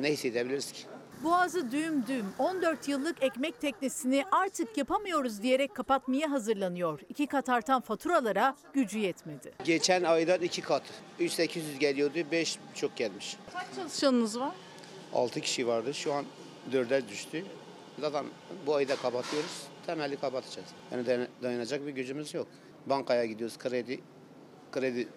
[0.00, 0.82] ne hissedebiliriz ki?
[1.24, 7.00] Boğazı düğüm düğüm 14 yıllık ekmek teknesini artık yapamıyoruz diyerek kapatmaya hazırlanıyor.
[7.08, 9.52] İki kat artan faturalara gücü yetmedi.
[9.64, 10.82] Geçen aydan iki kat.
[11.18, 13.36] 3800 geliyordu, 5 çok gelmiş.
[13.52, 14.52] Kaç çalışanınız var?
[15.14, 15.94] 6 kişi vardı.
[15.94, 16.24] Şu an
[16.72, 17.44] 4'e düştü.
[18.00, 18.24] Zaten
[18.66, 19.62] bu ayda kapatıyoruz.
[19.86, 20.68] Temelli kapatacağız.
[20.92, 22.46] Yani dayan- dayanacak bir gücümüz yok.
[22.86, 24.00] Bankaya gidiyoruz kredi.
[24.72, 25.08] Kredi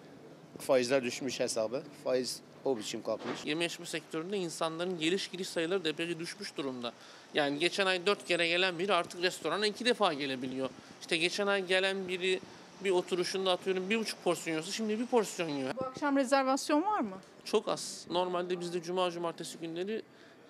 [0.58, 1.82] faizler düşmüş hesabı.
[2.04, 3.44] Faiz o biçim kalkmış.
[3.44, 6.92] Yeme içme sektöründe insanların geliş gidiş sayıları deprece düşmüş durumda.
[7.34, 10.70] Yani geçen ay dört kere gelen biri artık restorana iki defa gelebiliyor.
[11.00, 12.40] İşte geçen ay gelen biri
[12.84, 15.74] Bir oturuşunda atıyorum bir buçuk porsiyon yiyorsa şimdi bir porsiyon yiyor.
[15.80, 17.16] Bu akşam rezervasyon var mı?
[17.44, 18.06] Çok az.
[18.10, 20.02] Normalde bizde cuma cumartesi günleri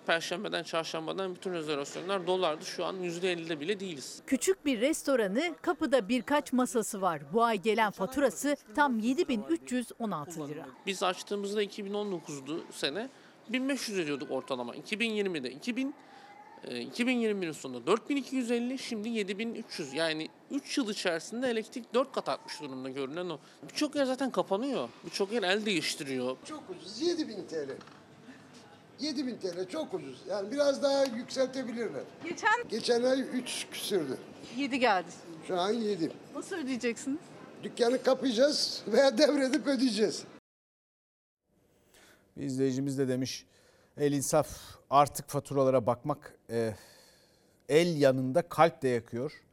[0.05, 2.65] Perşembeden, çarşambadan bütün rezervasyonlar dolardı.
[2.65, 4.21] Şu an %50'de bile değiliz.
[4.27, 7.21] Küçük bir restoranı, kapıda birkaç masası var.
[7.33, 10.65] Bu ay gelen faturası tam 7316 lira.
[10.85, 13.09] Biz açtığımızda 2019'du sene
[13.49, 14.75] 1500 ödüyorduk ortalama.
[14.75, 15.95] 2020'de 2000
[16.63, 22.89] e, 2021'in sonunda 4250 şimdi 7300 yani 3 yıl içerisinde elektrik 4 kat artmış durumda
[22.89, 23.39] görünen o.
[23.69, 24.89] Birçok yer zaten kapanıyor.
[25.05, 26.37] Birçok yer el değiştiriyor.
[26.45, 27.69] Çok ucuz 7000 TL.
[29.03, 30.21] 7000 TL çok ucuz.
[30.29, 32.03] Yani biraz daha yükseltebilirler.
[32.23, 34.17] Geçen Geçen ay 3 küsürdü.
[34.57, 35.07] 7 geldi.
[35.47, 36.11] Şu an 7.
[36.35, 37.19] Nasıl ödeyeceksiniz?
[37.63, 40.23] Dükkanı kapayacağız veya devredip ödeyeceğiz.
[42.37, 43.45] Bir izleyicimiz de demiş
[43.97, 46.75] el insaf artık faturalara bakmak e,
[47.69, 49.43] el yanında kalp de yakıyor.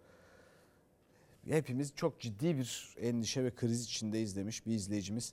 [1.49, 5.33] Hepimiz çok ciddi bir endişe ve kriz içindeyiz demiş bir izleyicimiz.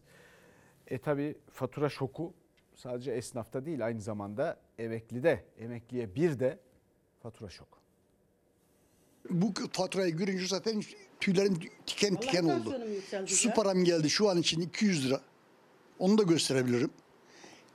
[0.87, 2.33] E tabi fatura şoku
[2.77, 6.59] sadece esnafta değil aynı zamanda emeklide, emekliye bir de
[7.23, 7.77] fatura şoku.
[9.29, 10.83] Bu faturayı görünce zaten
[11.19, 12.81] tüylerim tiken tiken oldu.
[13.25, 15.21] Su param geldi şu an için 200 lira.
[15.99, 16.89] Onu da gösterebilirim.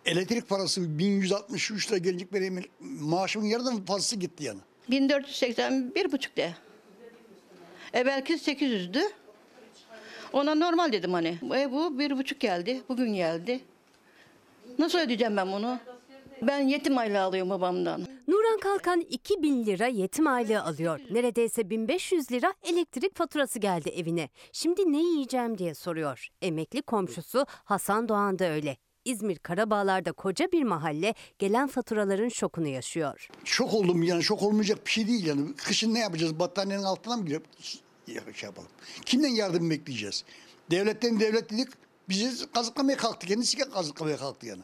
[0.04, 4.60] Elektrik parası 1163 lira gelecek benim maaşımın yarıdan fazlası gitti yani.
[4.90, 6.54] 1481 buçuk de.
[7.92, 9.02] Evvelki 800'dü.
[10.32, 11.38] Ona normal dedim hani.
[11.54, 12.82] E bu bir buçuk geldi.
[12.88, 13.60] Bugün geldi.
[14.78, 15.78] Nasıl ödeyeceğim ben bunu?
[16.42, 18.06] Ben yetim aylığı alıyorum babamdan.
[18.28, 21.00] Nuran Kalkan 2000 lira yetim aylığı alıyor.
[21.10, 24.28] Neredeyse 1500 lira elektrik faturası geldi evine.
[24.52, 26.28] Şimdi ne yiyeceğim diye soruyor.
[26.42, 28.76] Emekli komşusu Hasan Doğan da öyle.
[29.04, 33.28] İzmir Karabağlar'da koca bir mahalle gelen faturaların şokunu yaşıyor.
[33.44, 35.54] Şok oldum yani şok olmayacak bir şey değil yani.
[35.56, 36.38] Kışın ne yapacağız?
[36.38, 37.44] Battaniyenin altına mı girip
[38.06, 38.68] şey yapalım?
[39.04, 40.24] Kimden yardım bekleyeceğiz?
[40.70, 41.68] Devletten devlet dedik.
[42.12, 43.26] Bizi kazıklamaya kalktı.
[43.26, 44.62] Kendisi kazıklamaya kalktı yani.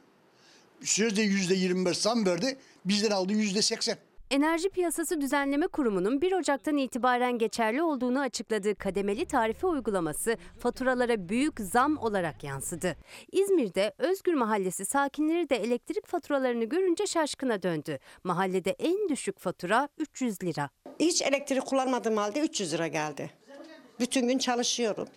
[0.82, 2.58] Sözde yüzde 25 zam verdi.
[2.84, 3.96] Bizden aldı yüzde 80.
[4.30, 11.60] Enerji Piyasası Düzenleme Kurumu'nun 1 Ocak'tan itibaren geçerli olduğunu açıkladığı kademeli tarife uygulaması faturalara büyük
[11.60, 12.96] zam olarak yansıdı.
[13.32, 17.98] İzmir'de Özgür Mahallesi sakinleri de elektrik faturalarını görünce şaşkına döndü.
[18.24, 20.70] Mahallede en düşük fatura 300 lira.
[21.00, 23.30] Hiç elektrik kullanmadığım halde 300 lira geldi.
[24.00, 25.08] Bütün gün çalışıyorum.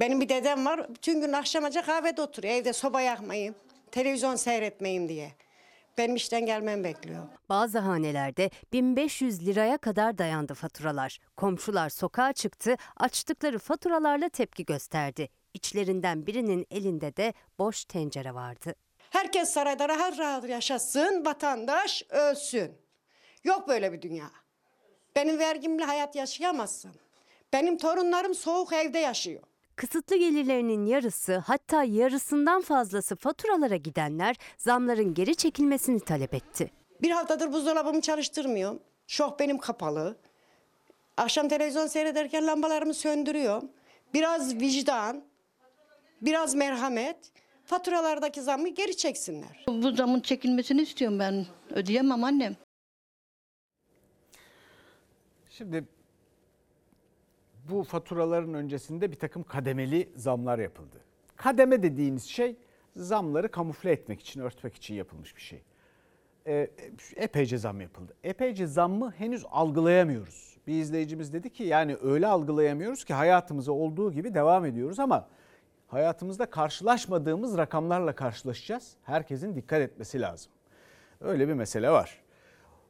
[0.00, 0.94] Benim bir dedem var.
[0.94, 2.54] Bütün gün akşamaca kahvede oturuyor.
[2.54, 3.54] Evde soba yakmayayım,
[3.90, 5.32] televizyon seyretmeyeyim diye.
[5.98, 7.22] Benim işten gelmem bekliyor.
[7.48, 11.18] Bazı hanelerde 1500 liraya kadar dayandı faturalar.
[11.36, 15.28] Komşular sokağa çıktı, açtıkları faturalarla tepki gösterdi.
[15.54, 18.74] İçlerinden birinin elinde de boş tencere vardı.
[19.10, 22.72] Herkes sarayda rahat rahat yaşasın, vatandaş ölsün.
[23.44, 24.30] Yok böyle bir dünya.
[25.16, 26.92] Benim vergimle hayat yaşayamazsın.
[27.52, 29.42] Benim torunlarım soğuk evde yaşıyor.
[29.76, 36.70] Kısıtlı gelirlerinin yarısı hatta yarısından fazlası faturalara gidenler zamların geri çekilmesini talep etti.
[37.02, 38.80] Bir haftadır buzdolabımı çalıştırmıyorum.
[39.06, 40.16] Şok benim kapalı.
[41.16, 43.70] Akşam televizyon seyrederken lambalarımı söndürüyorum.
[44.14, 45.24] Biraz vicdan,
[46.22, 47.16] biraz merhamet.
[47.64, 49.64] Faturalardaki zammı geri çeksinler.
[49.68, 51.46] Bu zamın çekilmesini istiyorum ben.
[51.70, 52.56] Ödeyemem annem.
[55.50, 55.84] Şimdi
[57.68, 60.96] bu faturaların öncesinde bir takım kademeli zamlar yapıldı.
[61.36, 62.56] Kademe dediğiniz şey
[62.96, 65.62] zamları kamufle etmek için, örtmek için yapılmış bir şey.
[66.46, 66.70] Ee,
[67.16, 68.14] epeyce zam yapıldı.
[68.24, 70.56] Epeyce zammı henüz algılayamıyoruz.
[70.66, 75.28] Bir izleyicimiz dedi ki yani öyle algılayamıyoruz ki hayatımıza olduğu gibi devam ediyoruz ama
[75.86, 78.96] hayatımızda karşılaşmadığımız rakamlarla karşılaşacağız.
[79.02, 80.52] Herkesin dikkat etmesi lazım.
[81.20, 82.25] Öyle bir mesele var.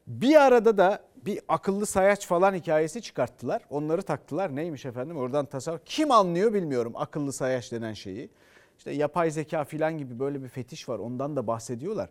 [0.07, 3.63] Bir arada da bir akıllı sayaç falan hikayesi çıkarttılar.
[3.71, 4.57] Onları taktılar.
[4.57, 5.17] Neymiş efendim?
[5.17, 5.81] Oradan tasarruf.
[5.85, 8.31] Kim anlıyor bilmiyorum akıllı sayaç denen şeyi.
[8.79, 10.99] İşte yapay zeka falan gibi böyle bir fetiş var.
[10.99, 12.09] Ondan da bahsediyorlar.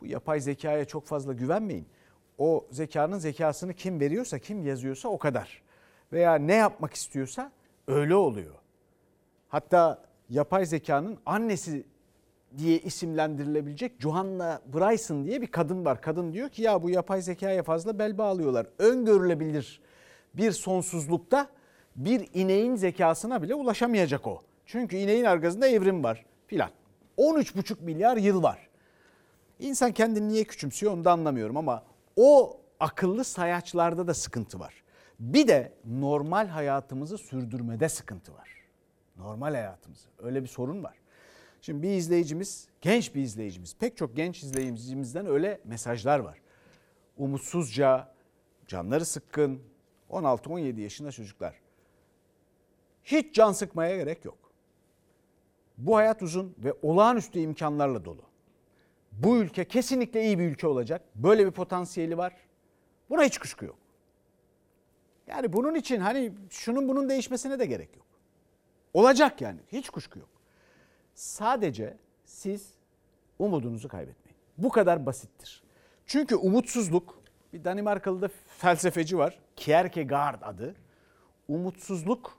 [0.00, 1.86] Bu yapay zekaya çok fazla güvenmeyin.
[2.38, 5.62] O zekanın zekasını kim veriyorsa, kim yazıyorsa o kadar.
[6.12, 7.52] Veya ne yapmak istiyorsa
[7.86, 8.54] öyle oluyor.
[9.48, 11.84] Hatta yapay zekanın annesi
[12.58, 16.00] diye isimlendirilebilecek Johanna Bryson diye bir kadın var.
[16.00, 18.66] Kadın diyor ki ya bu yapay zekaya fazla bel bağlıyorlar.
[18.78, 19.80] Öngörülebilir
[20.34, 21.48] bir sonsuzlukta
[21.96, 24.42] bir ineğin zekasına bile ulaşamayacak o.
[24.66, 26.70] Çünkü ineğin arkasında evrim var filan.
[27.18, 28.68] 13,5 milyar yıl var.
[29.58, 31.84] İnsan kendini niye küçümsüyor onu da anlamıyorum ama
[32.16, 34.74] o akıllı sayaçlarda da sıkıntı var.
[35.20, 38.48] Bir de normal hayatımızı sürdürmede sıkıntı var.
[39.16, 40.08] Normal hayatımızı.
[40.22, 40.94] Öyle bir sorun var.
[41.66, 46.38] Şimdi bir izleyicimiz, genç bir izleyicimiz, pek çok genç izleyicimizden öyle mesajlar var.
[47.16, 48.14] Umutsuzca,
[48.66, 49.62] canları sıkkın,
[50.10, 51.54] 16-17 yaşında çocuklar.
[53.04, 54.38] Hiç can sıkmaya gerek yok.
[55.78, 58.22] Bu hayat uzun ve olağanüstü imkanlarla dolu.
[59.12, 61.02] Bu ülke kesinlikle iyi bir ülke olacak.
[61.14, 62.36] Böyle bir potansiyeli var.
[63.10, 63.78] Buna hiç kuşku yok.
[65.26, 68.06] Yani bunun için hani şunun bunun değişmesine de gerek yok.
[68.94, 70.35] Olacak yani hiç kuşku yok.
[71.16, 72.74] Sadece siz
[73.38, 74.36] umudunuzu kaybetmeyin.
[74.58, 75.62] Bu kadar basittir.
[76.06, 79.38] Çünkü umutsuzluk bir Danimarkalı da felsefeci var.
[79.56, 80.74] Kierkegaard adı.
[81.48, 82.38] Umutsuzluk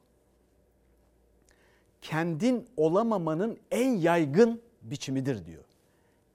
[2.01, 5.63] kendin olamamanın en yaygın biçimidir diyor.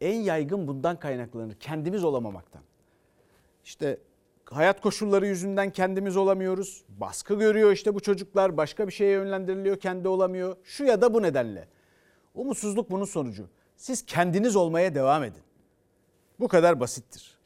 [0.01, 1.55] En yaygın bundan kaynaklanır.
[1.55, 2.63] Kendimiz olamamaktan.
[3.65, 3.99] İşte
[4.45, 6.85] hayat koşulları yüzünden kendimiz olamıyoruz.
[6.89, 8.57] Baskı görüyor işte bu çocuklar.
[8.57, 10.57] Başka bir şeye yönlendiriliyor, kendi olamıyor.
[10.65, 11.69] Şu ya da bu nedenle.
[12.35, 13.49] Umutsuzluk bunun sonucu.
[13.77, 15.43] Siz kendiniz olmaya devam edin.
[16.41, 17.39] Bu kadar basittir.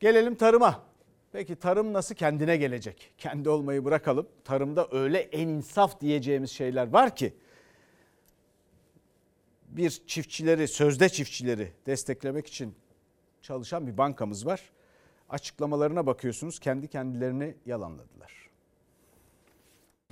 [0.00, 0.82] Gelelim tarıma.
[1.32, 3.14] Peki tarım nasıl kendine gelecek?
[3.18, 4.28] Kendi olmayı bırakalım.
[4.44, 7.34] Tarımda öyle en insaf diyeceğimiz şeyler var ki
[9.68, 12.74] bir çiftçileri, sözde çiftçileri desteklemek için
[13.42, 14.70] çalışan bir bankamız var.
[15.28, 18.47] Açıklamalarına bakıyorsunuz kendi kendilerini yalanladılar.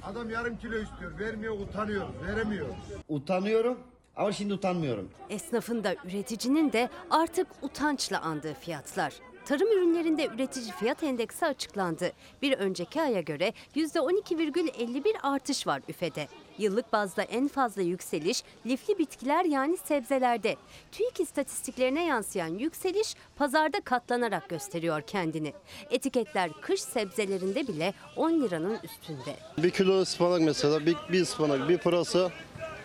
[0.02, 2.66] Adam yarım kilo istiyor, vermiyor, utanıyoruz, veremiyor.
[3.08, 3.78] Utanıyorum
[4.16, 5.08] ama şimdi utanmıyorum.
[5.30, 9.12] Esnafın da üreticinin de artık utançla andığı fiyatlar.
[9.44, 12.12] Tarım ürünlerinde üretici fiyat endeksi açıklandı.
[12.42, 16.28] Bir önceki aya göre %12,51 artış var üfede.
[16.58, 20.56] Yıllık bazda en fazla yükseliş lifli bitkiler yani sebzelerde.
[20.92, 25.52] TÜİK istatistiklerine yansıyan yükseliş pazarda katlanarak gösteriyor kendini.
[25.90, 29.36] Etiketler kış sebzelerinde bile 10 liranın üstünde.
[29.58, 32.30] Bir kilo ıspanak mesela, bir, bir ıspanak, bir pırasa,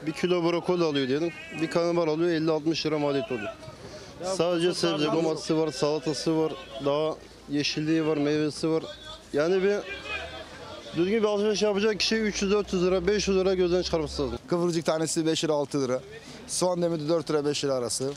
[0.05, 1.33] bir kilo brokoli alıyor diyelim.
[1.61, 3.49] Bir karnabahar alıyor 50-60 lira maliyet oluyor.
[4.23, 6.53] Sadece sebze, domatesi var, salatası var,
[6.85, 7.15] daha
[7.49, 8.83] yeşilliği var, meyvesi var.
[9.33, 9.75] Yani bir
[10.95, 14.39] düzgün bir alışveriş yapacak kişi 300-400 lira, 500 lira gözden çıkarması lazım.
[14.47, 16.01] Kıvırcık tanesi 5 lira 6 lira.
[16.47, 18.13] Soğan demiri 4 lira 5 lira arası.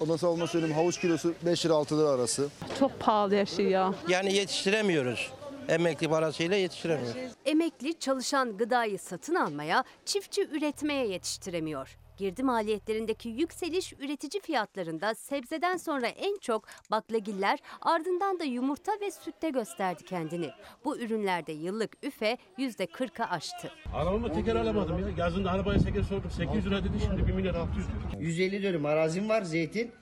[0.00, 2.48] Ondan sonra onu söyleyeyim havuç kilosu 5 lira 6 lira arası.
[2.78, 3.94] Çok pahalı her şey ya.
[4.08, 5.30] Yani yetiştiremiyoruz.
[5.68, 7.16] Emekli parasıyla yetiştiremiyoruz.
[7.44, 11.96] Emekli çalışan gıdayı satın almaya, çiftçi üretmeye yetiştiremiyor.
[12.16, 19.50] Girdi maliyetlerindeki yükseliş üretici fiyatlarında sebzeden sonra en çok baklagiller ardından da yumurta ve sütte
[19.50, 20.50] gösterdi kendini.
[20.84, 23.70] Bu ürünlerde yıllık üfe %40'a aştı.
[23.94, 25.24] Arabamı teker alamadım ya.
[25.24, 26.32] Yazında arabaya teker sorduk.
[26.32, 28.20] 800 lira dedi şimdi 1 milyar 600 lira.
[28.20, 29.92] 150 dönüm arazim var, zeytin,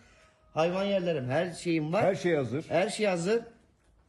[0.55, 2.05] hayvan yerlerim, her şeyim var.
[2.05, 2.65] Her şey hazır.
[2.69, 3.43] Her şey hazır.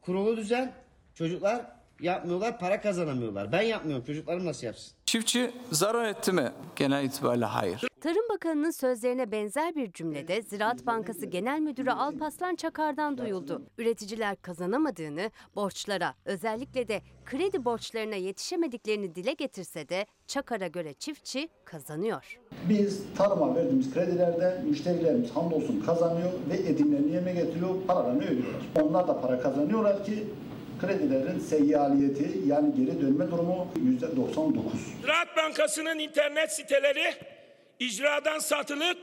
[0.00, 0.72] Kurulu düzen.
[1.14, 1.66] Çocuklar
[2.04, 3.52] yapmıyorlar, para kazanamıyorlar.
[3.52, 4.92] Ben yapmıyorum, çocuklarım nasıl yapsın?
[5.06, 6.52] Çiftçi zarar etti mi?
[6.76, 7.80] Genel itibariyle hayır.
[8.00, 13.62] Tarım Bakanı'nın sözlerine benzer bir cümlede Ziraat Bankası Genel Müdürü Alpaslan Çakar'dan duyuldu.
[13.78, 22.40] Üreticiler kazanamadığını, borçlara özellikle de kredi borçlarına yetişemediklerini dile getirse de Çakar'a göre çiftçi kazanıyor.
[22.68, 28.62] Biz tarıma verdiğimiz kredilerde müşterilerimiz hamdolsun kazanıyor ve edimlerini yerine getiriyor, paralarını ödüyorlar.
[28.82, 30.26] Onlar da para kazanıyorlar ki
[30.86, 34.60] kredilerin seyyaliyeti yani geri dönme durumu %99.
[35.02, 37.14] Ziraat Bankası'nın internet siteleri
[37.78, 38.96] icradan satılık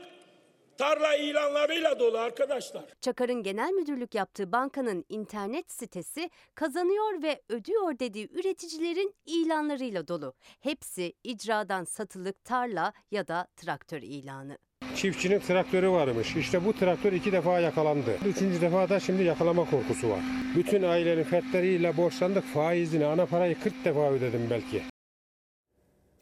[0.78, 2.84] tarla ilanlarıyla dolu arkadaşlar.
[3.00, 10.34] Çakar'ın genel müdürlük yaptığı bankanın internet sitesi kazanıyor ve ödüyor dediği üreticilerin ilanlarıyla dolu.
[10.60, 14.58] Hepsi icradan satılık tarla ya da traktör ilanı.
[14.94, 16.36] Çiftçinin traktörü varmış.
[16.36, 18.16] İşte bu traktör iki defa yakalandı.
[18.26, 20.20] Üçüncü defa da şimdi yakalama korkusu var.
[20.56, 22.44] Bütün ailenin fertleriyle borçlandık.
[22.44, 24.82] Faizini, ana parayı 40 defa ödedim belki.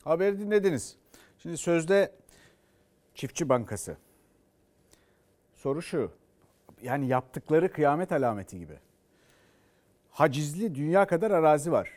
[0.05, 0.97] Haberi dinlediniz.
[1.39, 2.13] Şimdi sözde
[3.15, 3.97] Çiftçi Bankası.
[5.55, 6.11] Soru şu.
[6.83, 8.79] Yani yaptıkları kıyamet alameti gibi.
[10.11, 11.91] Hacizli dünya kadar arazi var.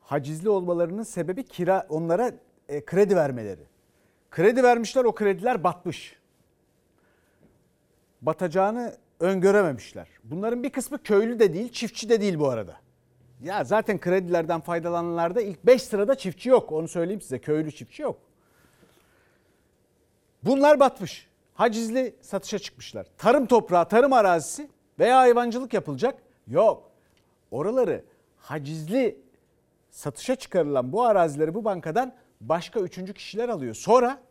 [0.00, 2.32] Hacizli olmalarının sebebi kira onlara
[2.68, 3.69] e, kredi vermeleri.
[4.30, 6.16] Kredi vermişler o krediler batmış.
[8.22, 10.08] Batacağını öngörememişler.
[10.24, 12.76] Bunların bir kısmı köylü de değil, çiftçi de değil bu arada.
[13.42, 16.72] Ya zaten kredilerden faydalananlarda ilk 5 sırada çiftçi yok.
[16.72, 17.38] Onu söyleyeyim size.
[17.38, 18.18] Köylü çiftçi yok.
[20.42, 21.28] Bunlar batmış.
[21.54, 23.06] Hacizli satışa çıkmışlar.
[23.18, 26.22] Tarım toprağı, tarım arazisi veya hayvancılık yapılacak.
[26.46, 26.90] Yok.
[27.50, 28.04] Oraları
[28.38, 29.18] hacizli
[29.90, 33.74] satışa çıkarılan bu arazileri bu bankadan başka üçüncü kişiler alıyor.
[33.74, 34.22] Sonra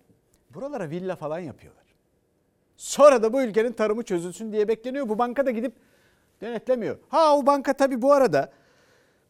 [0.50, 1.84] buralara villa falan yapıyorlar.
[2.78, 5.10] Sonra da bu ülkenin tarımı çözülsün diye bekleniyor.
[5.10, 5.74] Bu banka da gidip
[6.41, 7.00] denetlemiyor.
[7.10, 8.52] Ha o banka tabii bu arada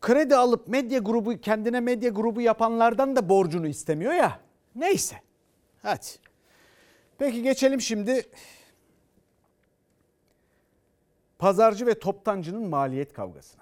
[0.02, 4.40] kredi alıp medya grubu kendine medya grubu yapanlardan da borcunu istemiyor ya.
[4.75, 5.15] Neyse.
[5.82, 6.06] Hadi.
[7.17, 8.25] Peki geçelim şimdi
[11.40, 13.59] pazarcı ve toptancının maliyet kavgasına.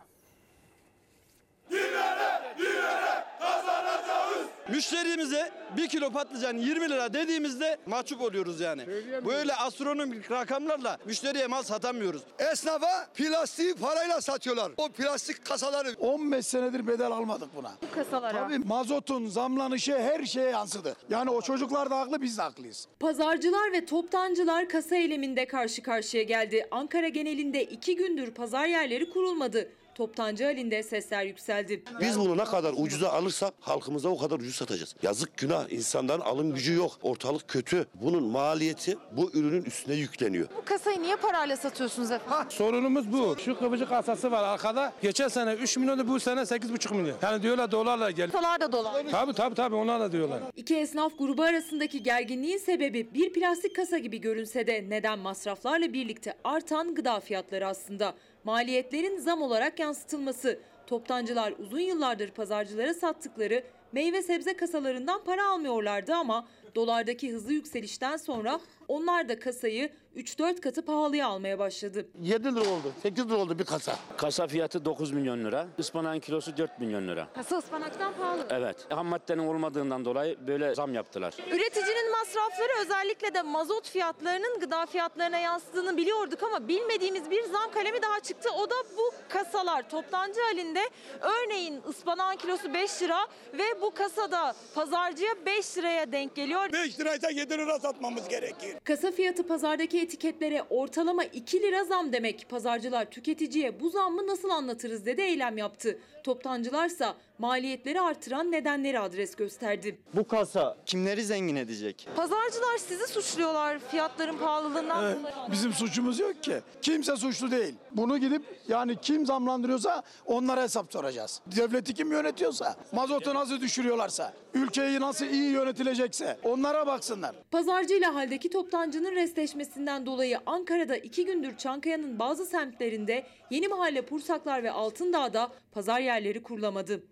[4.69, 8.81] Müşterimize bir kilo patlıcan 20 lira dediğimizde mahcup oluyoruz yani.
[9.25, 12.21] Böyle astronomik rakamlarla müşteriye mal satamıyoruz.
[12.39, 14.71] Esnafa plastiği parayla satıyorlar.
[14.77, 15.95] O plastik kasaları.
[15.99, 17.71] 15 senedir bedel almadık buna.
[17.81, 18.33] Bu kasalara.
[18.33, 20.95] Tabii mazotun zamlanışı her şeye yansıdı.
[21.09, 22.87] Yani o çocuklar da haklı biz de haklıyız.
[22.99, 26.67] Pazarcılar ve toptancılar kasa eyleminde karşı karşıya geldi.
[26.71, 29.69] Ankara genelinde iki gündür pazar yerleri kurulmadı.
[30.01, 31.83] Toptancı halinde sesler yükseldi.
[32.01, 34.95] Biz bunu ne kadar ucuza alırsak halkımıza o kadar ucuz satacağız.
[35.03, 36.91] Yazık günah insanların alım gücü yok.
[37.01, 37.85] Ortalık kötü.
[37.95, 40.47] Bunun maliyeti bu ürünün üstüne yükleniyor.
[40.57, 42.51] Bu kasayı niye parayla satıyorsunuz efendim?
[42.51, 43.35] Sorunumuz bu.
[43.45, 44.93] Şu kıvıcı kasası var arkada.
[45.01, 47.17] Geçen sene 3 milyondu bu sene 8,5 milyon.
[47.21, 48.31] Yani diyorlar dolarla gel.
[48.31, 49.05] Kasalar da dolar.
[49.11, 50.39] Tabii tabii tabii onlar da diyorlar.
[50.55, 56.33] İki esnaf grubu arasındaki gerginliğin sebebi bir plastik kasa gibi görünse de neden masraflarla birlikte
[56.43, 58.13] artan gıda fiyatları aslında.
[58.47, 60.59] Maliyetlerin zam olarak yansıtılması.
[60.87, 68.59] Toptancılar uzun yıllardır pazarcılara sattıkları meyve sebze kasalarından para almıyorlardı ama dolardaki hızlı yükselişten sonra
[68.87, 72.07] onlar da kasayı 3-4 katı pahalıya almaya başladı.
[72.21, 72.93] 7 lira oldu.
[73.03, 73.95] 8 lira oldu bir kasa.
[74.17, 75.67] Kasa fiyatı 9 milyon lira.
[75.77, 77.27] Ispanağın kilosu 4 milyon lira.
[77.35, 78.47] Kasa ıspanaktan pahalı.
[78.49, 78.85] Evet.
[78.89, 81.33] Ham maddenin olmadığından dolayı böyle zam yaptılar.
[81.51, 88.01] Üreticinin masrafları özellikle de mazot fiyatlarının gıda fiyatlarına yansıdığını biliyorduk ama bilmediğimiz bir zam kalemi
[88.01, 88.49] daha çıktı.
[88.59, 90.81] O da bu kasalar toptancı halinde.
[91.21, 96.73] Örneğin ıspanağın kilosu 5 lira ve bu kasada pazarcıya 5 liraya denk geliyor.
[96.73, 98.76] 5 liraysa 7 lira satmamız gerekir.
[98.83, 102.49] Kasa fiyatı pazardaki etiketlere ortalama 2 lira zam demek.
[102.49, 105.99] Pazarcılar tüketiciye bu zammı nasıl anlatırız dedi eylem yaptı.
[106.31, 109.97] Toptancılarsa maliyetleri artıran nedenleri adres gösterdi.
[110.13, 112.07] Bu kasa kimleri zengin edecek?
[112.15, 115.35] Pazarcılar sizi suçluyorlar fiyatların pahalılığından Evet, dolayı.
[115.51, 116.61] bizim suçumuz yok ki.
[116.81, 117.75] Kimse suçlu değil.
[117.91, 121.41] Bunu gidip yani kim zamlandırıyorsa onlara hesap soracağız.
[121.55, 127.35] Devleti kim yönetiyorsa, mazotu nasıl düşürüyorlarsa, ülkeyi nasıl iyi yönetilecekse onlara baksınlar.
[127.51, 134.71] Pazarcıyla haldeki toptancının restleşmesinden dolayı Ankara'da iki gündür Çankaya'nın bazı semtlerinde Yeni Mahalle, Pursaklar ve
[134.71, 137.03] Altındağ'da pazar yerleri kurulamadı.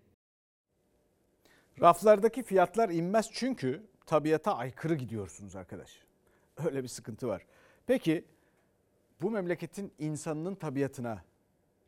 [1.82, 6.00] Raflardaki fiyatlar inmez çünkü tabiata aykırı gidiyorsunuz arkadaş.
[6.66, 7.46] Öyle bir sıkıntı var.
[7.88, 8.26] Peki
[9.22, 11.24] bu memleketin insanının tabiatına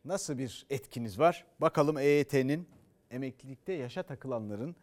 [0.06, 1.46] nasıl bir etkiniz var?
[1.60, 2.70] Bakalım EYT'nin
[3.12, 4.76] emeklilikte yaşa takılanların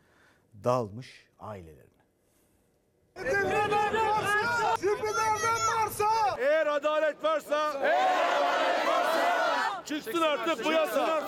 [0.64, 2.04] dağılmış ailelerine.
[3.16, 3.94] Eğer adalet
[5.76, 7.80] varsa, eğer adalet varsa,
[9.86, 11.22] çıksın artık bu yasa.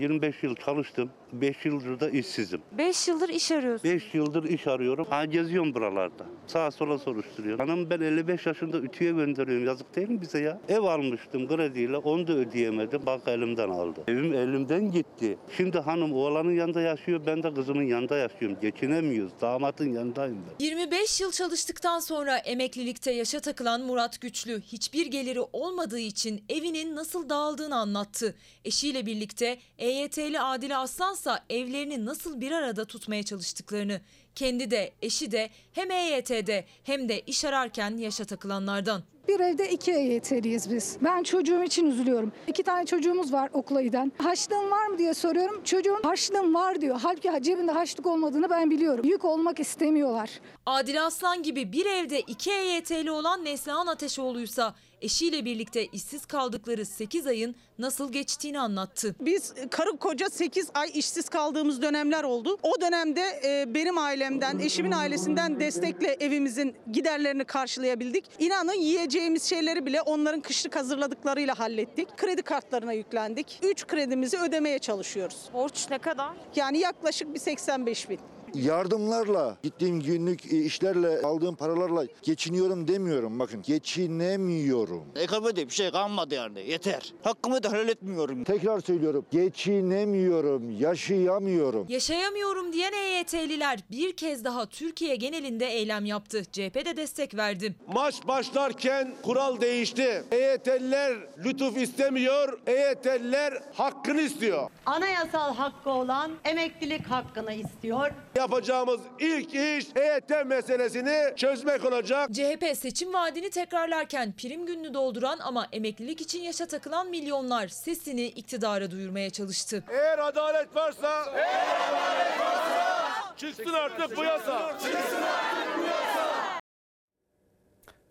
[0.00, 1.10] 25 yıl çalıştım.
[1.32, 2.60] 5 yıldır da işsizim.
[2.78, 3.90] 5 yıldır iş arıyorsun.
[3.90, 5.06] 5 yıldır iş arıyorum.
[5.10, 6.26] Ha geziyorum buralarda.
[6.46, 7.68] Sağa sola soruşturuyorum.
[7.68, 9.66] Hanım ben 55 yaşında ütüye gönderiyorum.
[9.66, 10.60] Yazık değil mi bize ya?
[10.68, 11.96] Ev almıştım krediyle.
[11.96, 13.06] Onu da ödeyemedim.
[13.06, 14.00] Bak elimden aldı.
[14.08, 15.38] Evim elimden gitti.
[15.56, 17.20] Şimdi hanım oğlanın yanında yaşıyor.
[17.26, 18.58] Ben de kızımın yanında yaşıyorum.
[18.62, 19.32] Geçinemiyoruz.
[19.40, 20.64] Damatın yanındayım ben.
[20.64, 27.28] 25 yıl çalıştıktan sonra emeklilikte yaşa takılan Murat Güçlü hiçbir geliri olmadığı için evinin nasıl
[27.28, 28.34] dağıldığını anlattı.
[28.64, 34.00] Eşiyle birlikte EYT'li Adile Aslansa evlerini nasıl bir arada tutmaya çalıştıklarını,
[34.34, 39.02] kendi de eşi de hem EYT'de hem de iş ararken yaşa takılanlardan.
[39.28, 40.96] Bir evde iki EYT'liyiz biz.
[41.00, 42.32] Ben çocuğum için üzülüyorum.
[42.46, 44.12] İki tane çocuğumuz var okula giden.
[44.18, 45.64] Harçlığın var mı diye soruyorum.
[45.64, 47.00] Çocuğun harçlığım var diyor.
[47.02, 49.04] Halbuki cebinde harçlık olmadığını ben biliyorum.
[49.04, 50.30] Yük olmak istemiyorlar.
[50.66, 57.26] Adile Aslan gibi bir evde iki EYT'li olan Neslihan Ateşoğlu'ysa eşiyle birlikte işsiz kaldıkları 8
[57.26, 59.14] ayın nasıl geçtiğini anlattı.
[59.20, 62.58] Biz karı koca 8 ay işsiz kaldığımız dönemler oldu.
[62.62, 68.24] O dönemde e, benim ailemden, eşimin ailesinden destekle evimizin giderlerini karşılayabildik.
[68.38, 72.16] İnanın yiyeceğimiz şeyleri bile onların kışlık hazırladıklarıyla hallettik.
[72.16, 73.60] Kredi kartlarına yüklendik.
[73.62, 75.36] 3 kredimizi ödemeye çalışıyoruz.
[75.52, 76.32] Borç ne kadar?
[76.56, 78.18] Yani yaklaşık bir 85 bin.
[78.62, 83.38] Yardımlarla, gittiğim günlük e, işlerle, aldığım paralarla geçiniyorum demiyorum.
[83.38, 85.04] Bakın geçinemiyorum.
[85.16, 87.12] Ekonomide bir şey kalmadı yani yeter.
[87.22, 88.44] Hakkımı da helal etmiyorum.
[88.44, 89.26] Tekrar söylüyorum.
[89.30, 91.86] Geçinemiyorum, yaşayamıyorum.
[91.88, 96.42] Yaşayamıyorum diyen EYT'liler bir kez daha Türkiye genelinde eylem yaptı.
[96.52, 97.74] CHP de destek verdi.
[97.86, 100.24] Maç başlarken kural değişti.
[100.32, 104.70] EYT'liler lütuf istemiyor, EYT'liler hakkını istiyor.
[104.86, 108.10] Anayasal hakkı olan emeklilik hakkını istiyor.
[108.46, 112.30] Yapacağımız ilk iş EYT meselesini çözmek olacak.
[112.32, 118.90] CHP seçim vaadini tekrarlarken prim gününü dolduran ama emeklilik için yaşa takılan milyonlar sesini iktidara
[118.90, 119.84] duyurmaya çalıştı.
[119.90, 124.78] Eğer adalet varsa, eğer adalet varsa, çıksın artık bu yasa.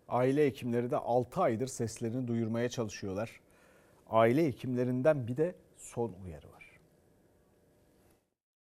[0.08, 3.40] Aile hekimleri de 6 aydır seslerini duyurmaya çalışıyorlar.
[4.10, 6.45] Aile hekimlerinden bir de son uyarı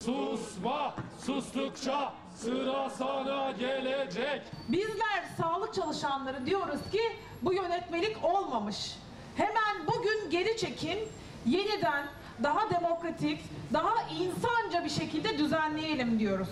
[0.08, 0.96] Susma,
[1.26, 4.42] sustukça sıra sana gelecek.
[4.70, 7.02] Bizler sağlık çalışanları diyoruz ki
[7.42, 8.96] bu yönetmelik olmamış.
[9.36, 11.00] Hemen bugün geri çekin,
[11.46, 12.08] yeniden
[12.44, 13.42] daha demokratik,
[13.74, 16.50] daha insanca bir şekilde düzenleyelim diyoruz.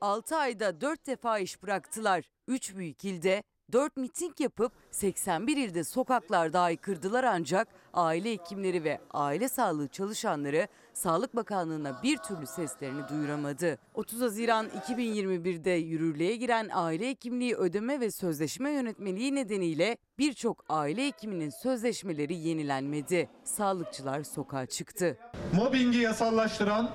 [0.00, 2.24] 6 ayda 4 defa iş bıraktılar.
[2.48, 3.42] 3 büyük ilde
[3.72, 11.36] 4 miting yapıp 81 ilde sokaklarda aykırdılar ancak aile hekimleri ve aile sağlığı çalışanları Sağlık
[11.36, 13.78] Bakanlığı'na bir türlü seslerini duyuramadı.
[13.94, 21.50] 30 Haziran 2021'de yürürlüğe giren aile hekimliği ödeme ve sözleşme yönetmeliği nedeniyle birçok aile hekiminin
[21.50, 23.28] sözleşmeleri yenilenmedi.
[23.44, 25.18] Sağlıkçılar sokağa çıktı.
[25.52, 26.90] Mobbingi yasallaştıran,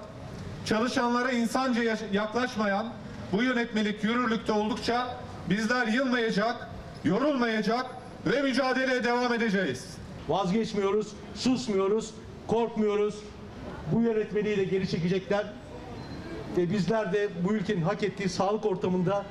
[0.66, 2.94] çalışanlara insanca yaklaşmayan
[3.32, 6.70] bu yönetmelik yürürlükte oldukça bizler yılmayacak,
[7.04, 7.86] yorulmayacak
[8.26, 9.98] ve mücadeleye devam edeceğiz.
[10.30, 12.12] Vazgeçmiyoruz, susmuyoruz,
[12.48, 13.16] korkmuyoruz.
[13.92, 15.54] Bu yönetmeliği de geri çekecekler.
[16.58, 19.26] Ve bizler de bu ülkenin hak ettiği sağlık ortamında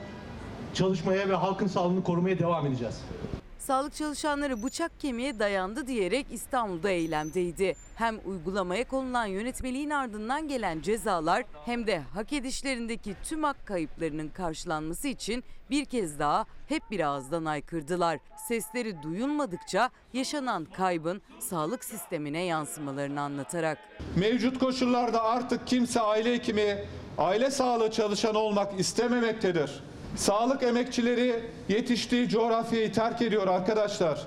[0.75, 3.01] çalışmaya ve halkın sağlığını korumaya devam edeceğiz.
[3.59, 7.75] Sağlık çalışanları bıçak kemiğe dayandı diyerek İstanbul'da eylemdeydi.
[8.03, 15.09] Hem uygulamaya konulan yönetmeliğin ardından gelen cezalar hem de hak edişlerindeki tüm hak kayıplarının karşılanması
[15.09, 18.19] için bir kez daha hep bir ağızdan aykırdılar.
[18.49, 23.79] Sesleri duyulmadıkça yaşanan kaybın sağlık sistemine yansımalarını anlatarak.
[24.17, 26.85] Mevcut koşullarda artık kimse aile hekimi,
[27.19, 29.83] aile sağlığı çalışanı olmak istememektedir.
[30.17, 34.27] Sağlık emekçileri yetiştiği coğrafyayı terk ediyor arkadaşlar.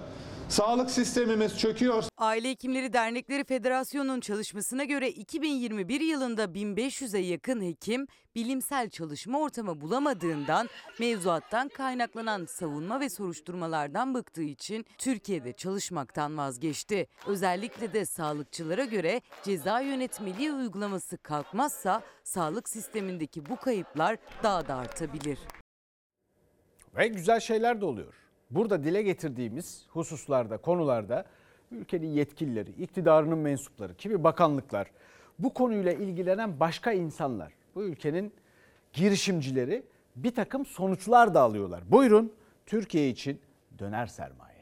[0.49, 2.03] Sağlık sistemimiz çöküyor.
[2.17, 10.69] Aile Hekimleri Dernekleri Federasyonu'nun çalışmasına göre 2021 yılında 1500'e yakın hekim bilimsel çalışma ortamı bulamadığından
[10.99, 17.07] mevzuattan kaynaklanan savunma ve soruşturmalardan bıktığı için Türkiye'de çalışmaktan vazgeçti.
[17.27, 25.39] Özellikle de sağlıkçılara göre ceza yönetmeliği uygulaması kalkmazsa sağlık sistemindeki bu kayıplar daha da artabilir.
[26.97, 28.24] Ve güzel şeyler de oluyor.
[28.51, 31.25] Burada dile getirdiğimiz hususlarda, konularda
[31.71, 34.91] ülkenin yetkilileri, iktidarının mensupları, kimi bakanlıklar,
[35.39, 38.33] bu konuyla ilgilenen başka insanlar, bu ülkenin
[38.93, 39.83] girişimcileri
[40.15, 41.91] bir takım sonuçlar da alıyorlar.
[41.91, 42.33] Buyurun
[42.65, 43.39] Türkiye için
[43.79, 44.55] döner sermaye.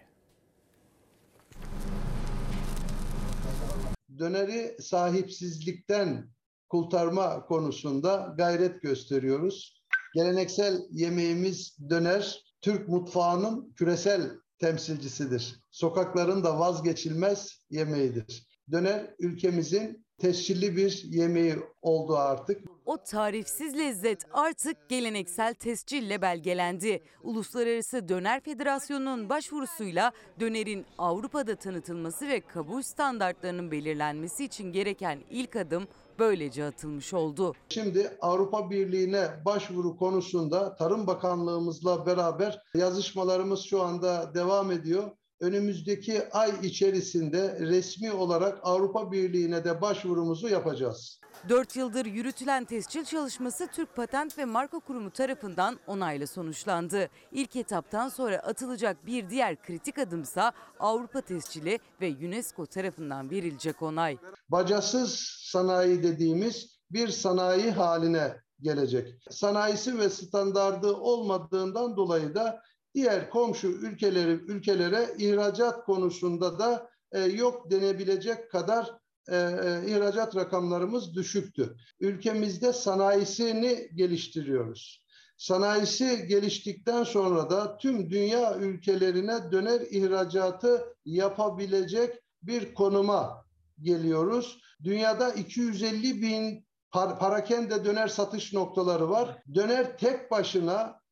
[4.19, 6.29] döneri sahipsizlikten
[6.69, 9.83] kurtarma konusunda gayret gösteriyoruz.
[10.15, 15.59] Geleneksel yemeğimiz döner, Türk mutfağının küresel temsilcisidir.
[15.71, 18.47] Sokakların da vazgeçilmez yemeğidir.
[18.71, 22.61] Döner ülkemizin tescilli bir yemeği oldu artık.
[22.85, 27.03] O tarifsiz lezzet artık geleneksel tescille belgelendi.
[27.23, 35.87] Uluslararası Döner Federasyonu'nun başvurusuyla dönerin Avrupa'da tanıtılması ve kabul standartlarının belirlenmesi için gereken ilk adım
[36.19, 37.53] böylece atılmış oldu.
[37.69, 45.11] Şimdi Avrupa Birliği'ne başvuru konusunda Tarım Bakanlığımızla beraber yazışmalarımız şu anda devam ediyor.
[45.41, 51.19] Önümüzdeki ay içerisinde resmi olarak Avrupa Birliği'ne de başvurumuzu yapacağız.
[51.49, 57.09] 4 yıldır yürütülen tescil çalışması Türk Patent ve Marka Kurumu tarafından onayla sonuçlandı.
[57.31, 64.17] İlk etaptan sonra atılacak bir diğer kritik adımsa Avrupa tescili ve UNESCO tarafından verilecek onay.
[64.49, 65.19] Bacasız
[65.51, 69.13] sanayi dediğimiz bir sanayi haline gelecek.
[69.29, 72.61] Sanayisi ve standardı olmadığından dolayı da
[72.95, 78.91] diğer komşu ülkeleri ülkelere ihracat konusunda da e, yok denebilecek kadar
[79.27, 81.75] e, e, ihracat rakamlarımız düşüktü.
[81.99, 85.03] Ülkemizde sanayisini geliştiriyoruz.
[85.37, 93.45] Sanayisi geliştikten sonra da tüm dünya ülkelerine döner ihracatı yapabilecek bir konuma
[93.81, 94.59] geliyoruz.
[94.83, 99.43] Dünyada 250 bin par parakende döner satış noktaları var.
[99.55, 101.02] Döner tek başına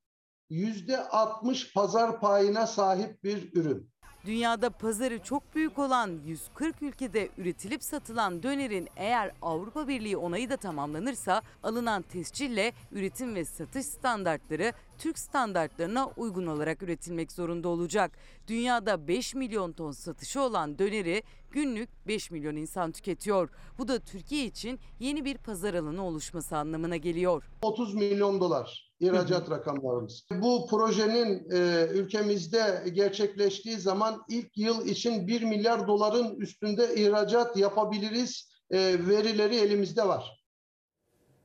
[0.51, 3.91] yüzde 60 pazar payına sahip bir ürün.
[4.25, 10.57] Dünyada pazarı çok büyük olan 140 ülkede üretilip satılan dönerin eğer Avrupa Birliği onayı da
[10.57, 18.11] tamamlanırsa alınan tescille üretim ve satış standartları Türk standartlarına uygun olarak üretilmek zorunda olacak.
[18.47, 23.49] Dünyada 5 milyon ton satışı olan döneri günlük 5 milyon insan tüketiyor.
[23.77, 27.49] Bu da Türkiye için yeni bir pazar alanı oluşması anlamına geliyor.
[27.61, 30.25] 30 milyon dolar ihracat rakamlarımız.
[30.31, 38.51] Bu projenin e, ülkemizde gerçekleştiği zaman ilk yıl için 1 milyar doların üstünde ihracat yapabiliriz.
[38.71, 38.77] E,
[39.07, 40.43] verileri elimizde var.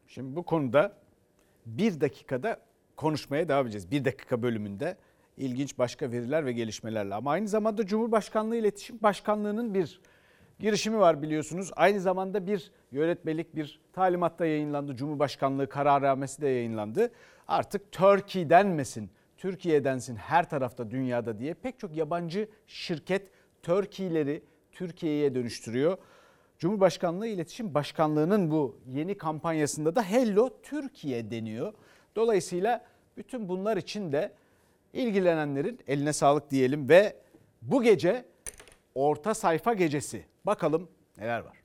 [0.06, 0.96] Şimdi bu konuda
[1.66, 2.60] bir dakikada
[2.96, 3.90] konuşmaya devam edeceğiz.
[3.90, 4.96] Bir dakika bölümünde
[5.36, 7.14] ilginç başka veriler ve gelişmelerle.
[7.14, 10.00] Ama aynı zamanda Cumhurbaşkanlığı İletişim Başkanlığı'nın bir
[10.58, 11.70] girişimi var biliyorsunuz.
[11.76, 14.96] Aynı zamanda bir yönetmelik bir talimatta yayınlandı.
[14.96, 17.10] Cumhurbaşkanlığı kararnamesi de yayınlandı.
[17.48, 23.30] Artık Turkey denmesin, Türkiye densin her tarafta dünyada diye pek çok yabancı şirket
[23.62, 24.42] Turkey'leri
[24.72, 25.98] Türkiye'ye dönüştürüyor.
[26.58, 31.72] Cumhurbaşkanlığı İletişim Başkanlığı'nın bu yeni kampanyasında da Hello Türkiye deniyor.
[32.16, 32.84] Dolayısıyla
[33.16, 34.32] bütün bunlar için de
[34.92, 37.16] ilgilenenlerin eline sağlık diyelim ve
[37.62, 38.24] bu gece
[38.94, 40.24] orta sayfa gecesi.
[40.46, 40.88] Bakalım
[41.18, 41.56] neler var.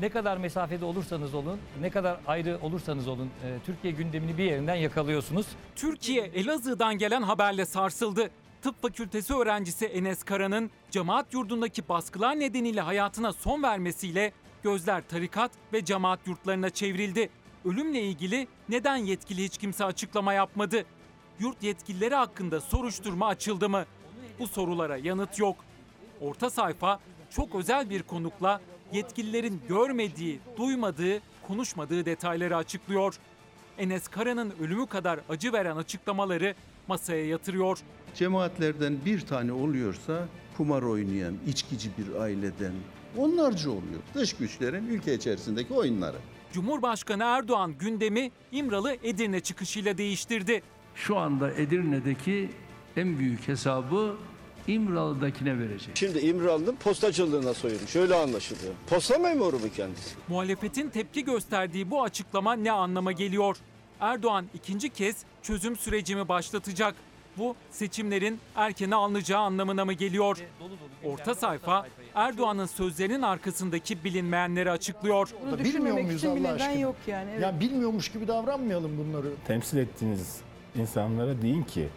[0.00, 4.74] Ne kadar mesafede olursanız olun, ne kadar ayrı olursanız olun e, Türkiye gündemini bir yerinden
[4.74, 5.46] yakalıyorsunuz.
[5.76, 8.30] Türkiye Elazığ'dan gelen haberle sarsıldı.
[8.62, 14.32] Tıp fakültesi öğrencisi Enes Kara'nın cemaat yurdundaki baskılar nedeniyle hayatına son vermesiyle
[14.62, 17.30] gözler tarikat ve cemaat yurtlarına çevrildi.
[17.64, 20.84] Ölümle ilgili neden yetkili hiç kimse açıklama yapmadı?
[21.38, 23.84] Yurt yetkilileri hakkında soruşturma açıldı mı?
[24.38, 25.56] Bu sorulara yanıt yok.
[26.20, 27.00] Orta sayfa
[27.36, 28.60] çok özel bir konukla
[28.92, 33.14] yetkililerin görmediği, duymadığı, konuşmadığı detayları açıklıyor.
[33.78, 36.54] Enes Kara'nın ölümü kadar acı veren açıklamaları
[36.88, 37.78] masaya yatırıyor.
[38.14, 42.72] Cemaatlerden bir tane oluyorsa kumar oynayan, içkici bir aileden
[43.16, 44.00] onlarca oluyor.
[44.14, 46.16] Dış güçlerin ülke içerisindeki oyunları.
[46.52, 50.62] Cumhurbaşkanı Erdoğan gündemi İmralı Edirne çıkışıyla değiştirdi.
[50.94, 52.50] Şu anda Edirne'deki
[52.96, 54.16] en büyük hesabı
[54.68, 55.96] İmralı'dakine verecek.
[55.96, 57.90] Şimdi İmralı'nın postacılığına soyulmuş.
[57.90, 58.72] Şöyle anlaşılıyor.
[58.86, 60.14] Posta memuru mu kendisi?
[60.28, 63.56] Muhalefetin tepki gösterdiği bu açıklama ne anlama geliyor?
[64.00, 66.94] Erdoğan ikinci kez çözüm sürecimi başlatacak.
[67.38, 70.38] Bu seçimlerin erkene alınacağı anlamına mı geliyor?
[71.04, 75.34] Orta sayfa Erdoğan'ın sözlerinin arkasındaki bilinmeyenleri açıklıyor.
[75.64, 76.72] Bilmiyor muyuz Allah aşkına?
[76.72, 77.30] yok yani.
[77.30, 77.42] evet.
[77.42, 79.26] Ya bilmiyormuş gibi davranmayalım bunları.
[79.46, 80.36] temsil ettiğiniz
[80.76, 81.88] insanlara deyin ki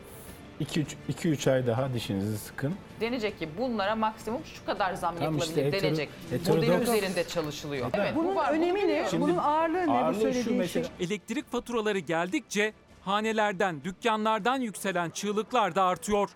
[0.61, 2.75] 2-3 ay daha dişinizi sıkın.
[3.01, 6.09] Denecek ki bunlara maksimum şu kadar zam Tam yapılabilir işte hetero- denecek.
[6.31, 7.89] heterodoks- Modeli üzerinde çalışılıyor.
[7.93, 8.83] Evet, bu Bunun var, bunu önemi ne?
[8.83, 9.11] biliyoruz.
[9.11, 9.87] Şimdi Bunun ağırlığı ne?
[9.87, 11.05] Bu ağırlığı şu söylediğin mesela- şey.
[11.07, 16.29] Elektrik faturaları geldikçe hanelerden, dükkanlardan yükselen çığlıklar da artıyor.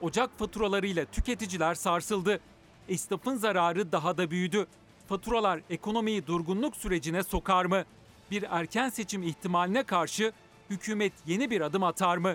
[0.00, 2.40] Ocak faturalarıyla tüketiciler sarsıldı.
[2.88, 4.66] Esnafın zararı daha da büyüdü.
[5.08, 7.84] Faturalar ekonomiyi durgunluk sürecine sokar mı?
[8.30, 10.32] Bir erken seçim ihtimaline karşı
[10.70, 12.34] hükümet yeni bir adım atar mı?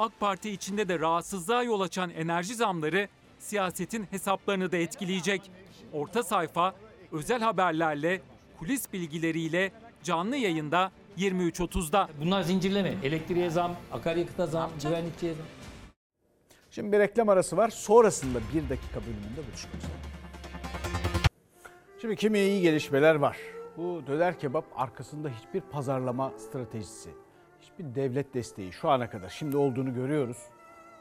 [0.00, 5.50] AK Parti içinde de rahatsızlığa yol açan enerji zamları siyasetin hesaplarını da etkileyecek.
[5.92, 6.74] Orta sayfa
[7.12, 8.20] özel haberlerle,
[8.58, 9.72] kulis bilgileriyle
[10.02, 12.08] canlı yayında 23.30'da.
[12.20, 12.94] Bunlar zincirleme.
[13.02, 15.46] Elektriğe zam, akaryakıta zam, güvenlikçiye zam.
[16.70, 17.68] Şimdi bir reklam arası var.
[17.68, 19.92] Sonrasında bir dakika bölümünde buluşmak üzere.
[22.00, 23.36] Şimdi kimi iyi gelişmeler var.
[23.76, 27.10] Bu döner kebap arkasında hiçbir pazarlama stratejisi,
[27.80, 30.36] hiçbir devlet desteği şu ana kadar şimdi olduğunu görüyoruz.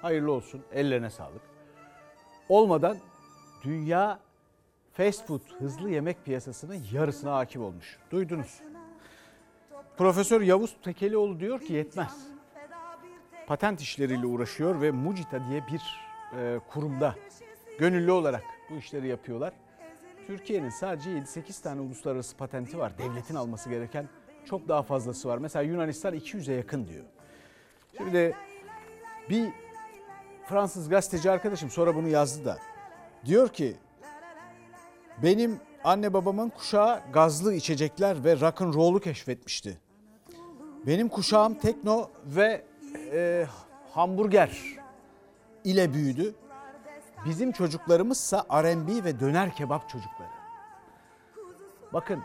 [0.01, 1.41] Hayırlı olsun, ellerine sağlık.
[2.49, 2.97] Olmadan
[3.63, 4.19] dünya
[4.93, 7.97] fast food, hızlı yemek piyasasının yarısına hakim olmuş.
[8.11, 8.59] Duydunuz.
[9.97, 12.27] Profesör Yavuz Tekelioğlu diyor ki yetmez.
[13.47, 15.81] Patent işleriyle uğraşıyor ve Mucita diye bir
[16.37, 17.15] e, kurumda
[17.79, 19.53] gönüllü olarak bu işleri yapıyorlar.
[20.27, 22.97] Türkiye'nin sadece 7-8 tane uluslararası patenti var.
[22.97, 24.09] Devletin alması gereken
[24.45, 25.37] çok daha fazlası var.
[25.37, 27.05] Mesela Yunanistan 200'e yakın diyor.
[27.97, 28.35] Şimdi
[29.29, 29.49] bir
[30.45, 32.57] Fransız gazeteci arkadaşım sonra bunu yazdı da.
[33.25, 33.75] Diyor ki
[35.23, 39.77] benim anne babamın kuşağı gazlı içecekler ve rock and roll'u keşfetmişti.
[40.87, 42.65] Benim kuşağım tekno ve
[43.13, 43.45] e,
[43.91, 44.61] hamburger
[45.63, 46.35] ile büyüdü.
[47.25, 50.29] Bizim çocuklarımızsa R&B ve döner kebap çocukları.
[51.93, 52.23] Bakın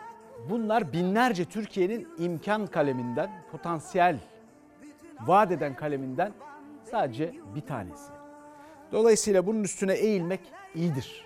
[0.49, 4.19] bunlar binlerce Türkiye'nin imkan kaleminden, potansiyel
[5.21, 6.33] vaat kaleminden
[6.91, 8.11] sadece bir tanesi.
[8.91, 10.39] Dolayısıyla bunun üstüne eğilmek
[10.75, 11.25] iyidir.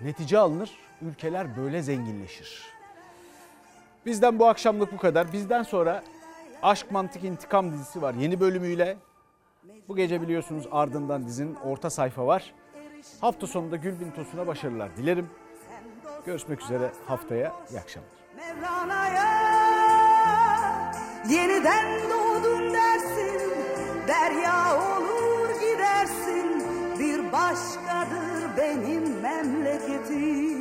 [0.00, 0.70] Netice alınır,
[1.02, 2.62] ülkeler böyle zenginleşir.
[4.06, 5.32] Bizden bu akşamlık bu kadar.
[5.32, 6.02] Bizden sonra
[6.62, 8.96] Aşk Mantık İntikam dizisi var yeni bölümüyle.
[9.88, 12.54] Bu gece biliyorsunuz ardından dizinin orta sayfa var.
[13.20, 15.30] Hafta sonunda Gülbin Tosun'a başarılar dilerim.
[16.26, 17.52] Görüşmek üzere haftaya.
[17.70, 18.10] İyi akşamlar.
[18.36, 19.30] Mevlana'ya
[21.28, 23.40] yeniden doğdun dersin
[24.08, 26.64] derya olur gidersin
[26.98, 30.59] bir başkadır benim memleketim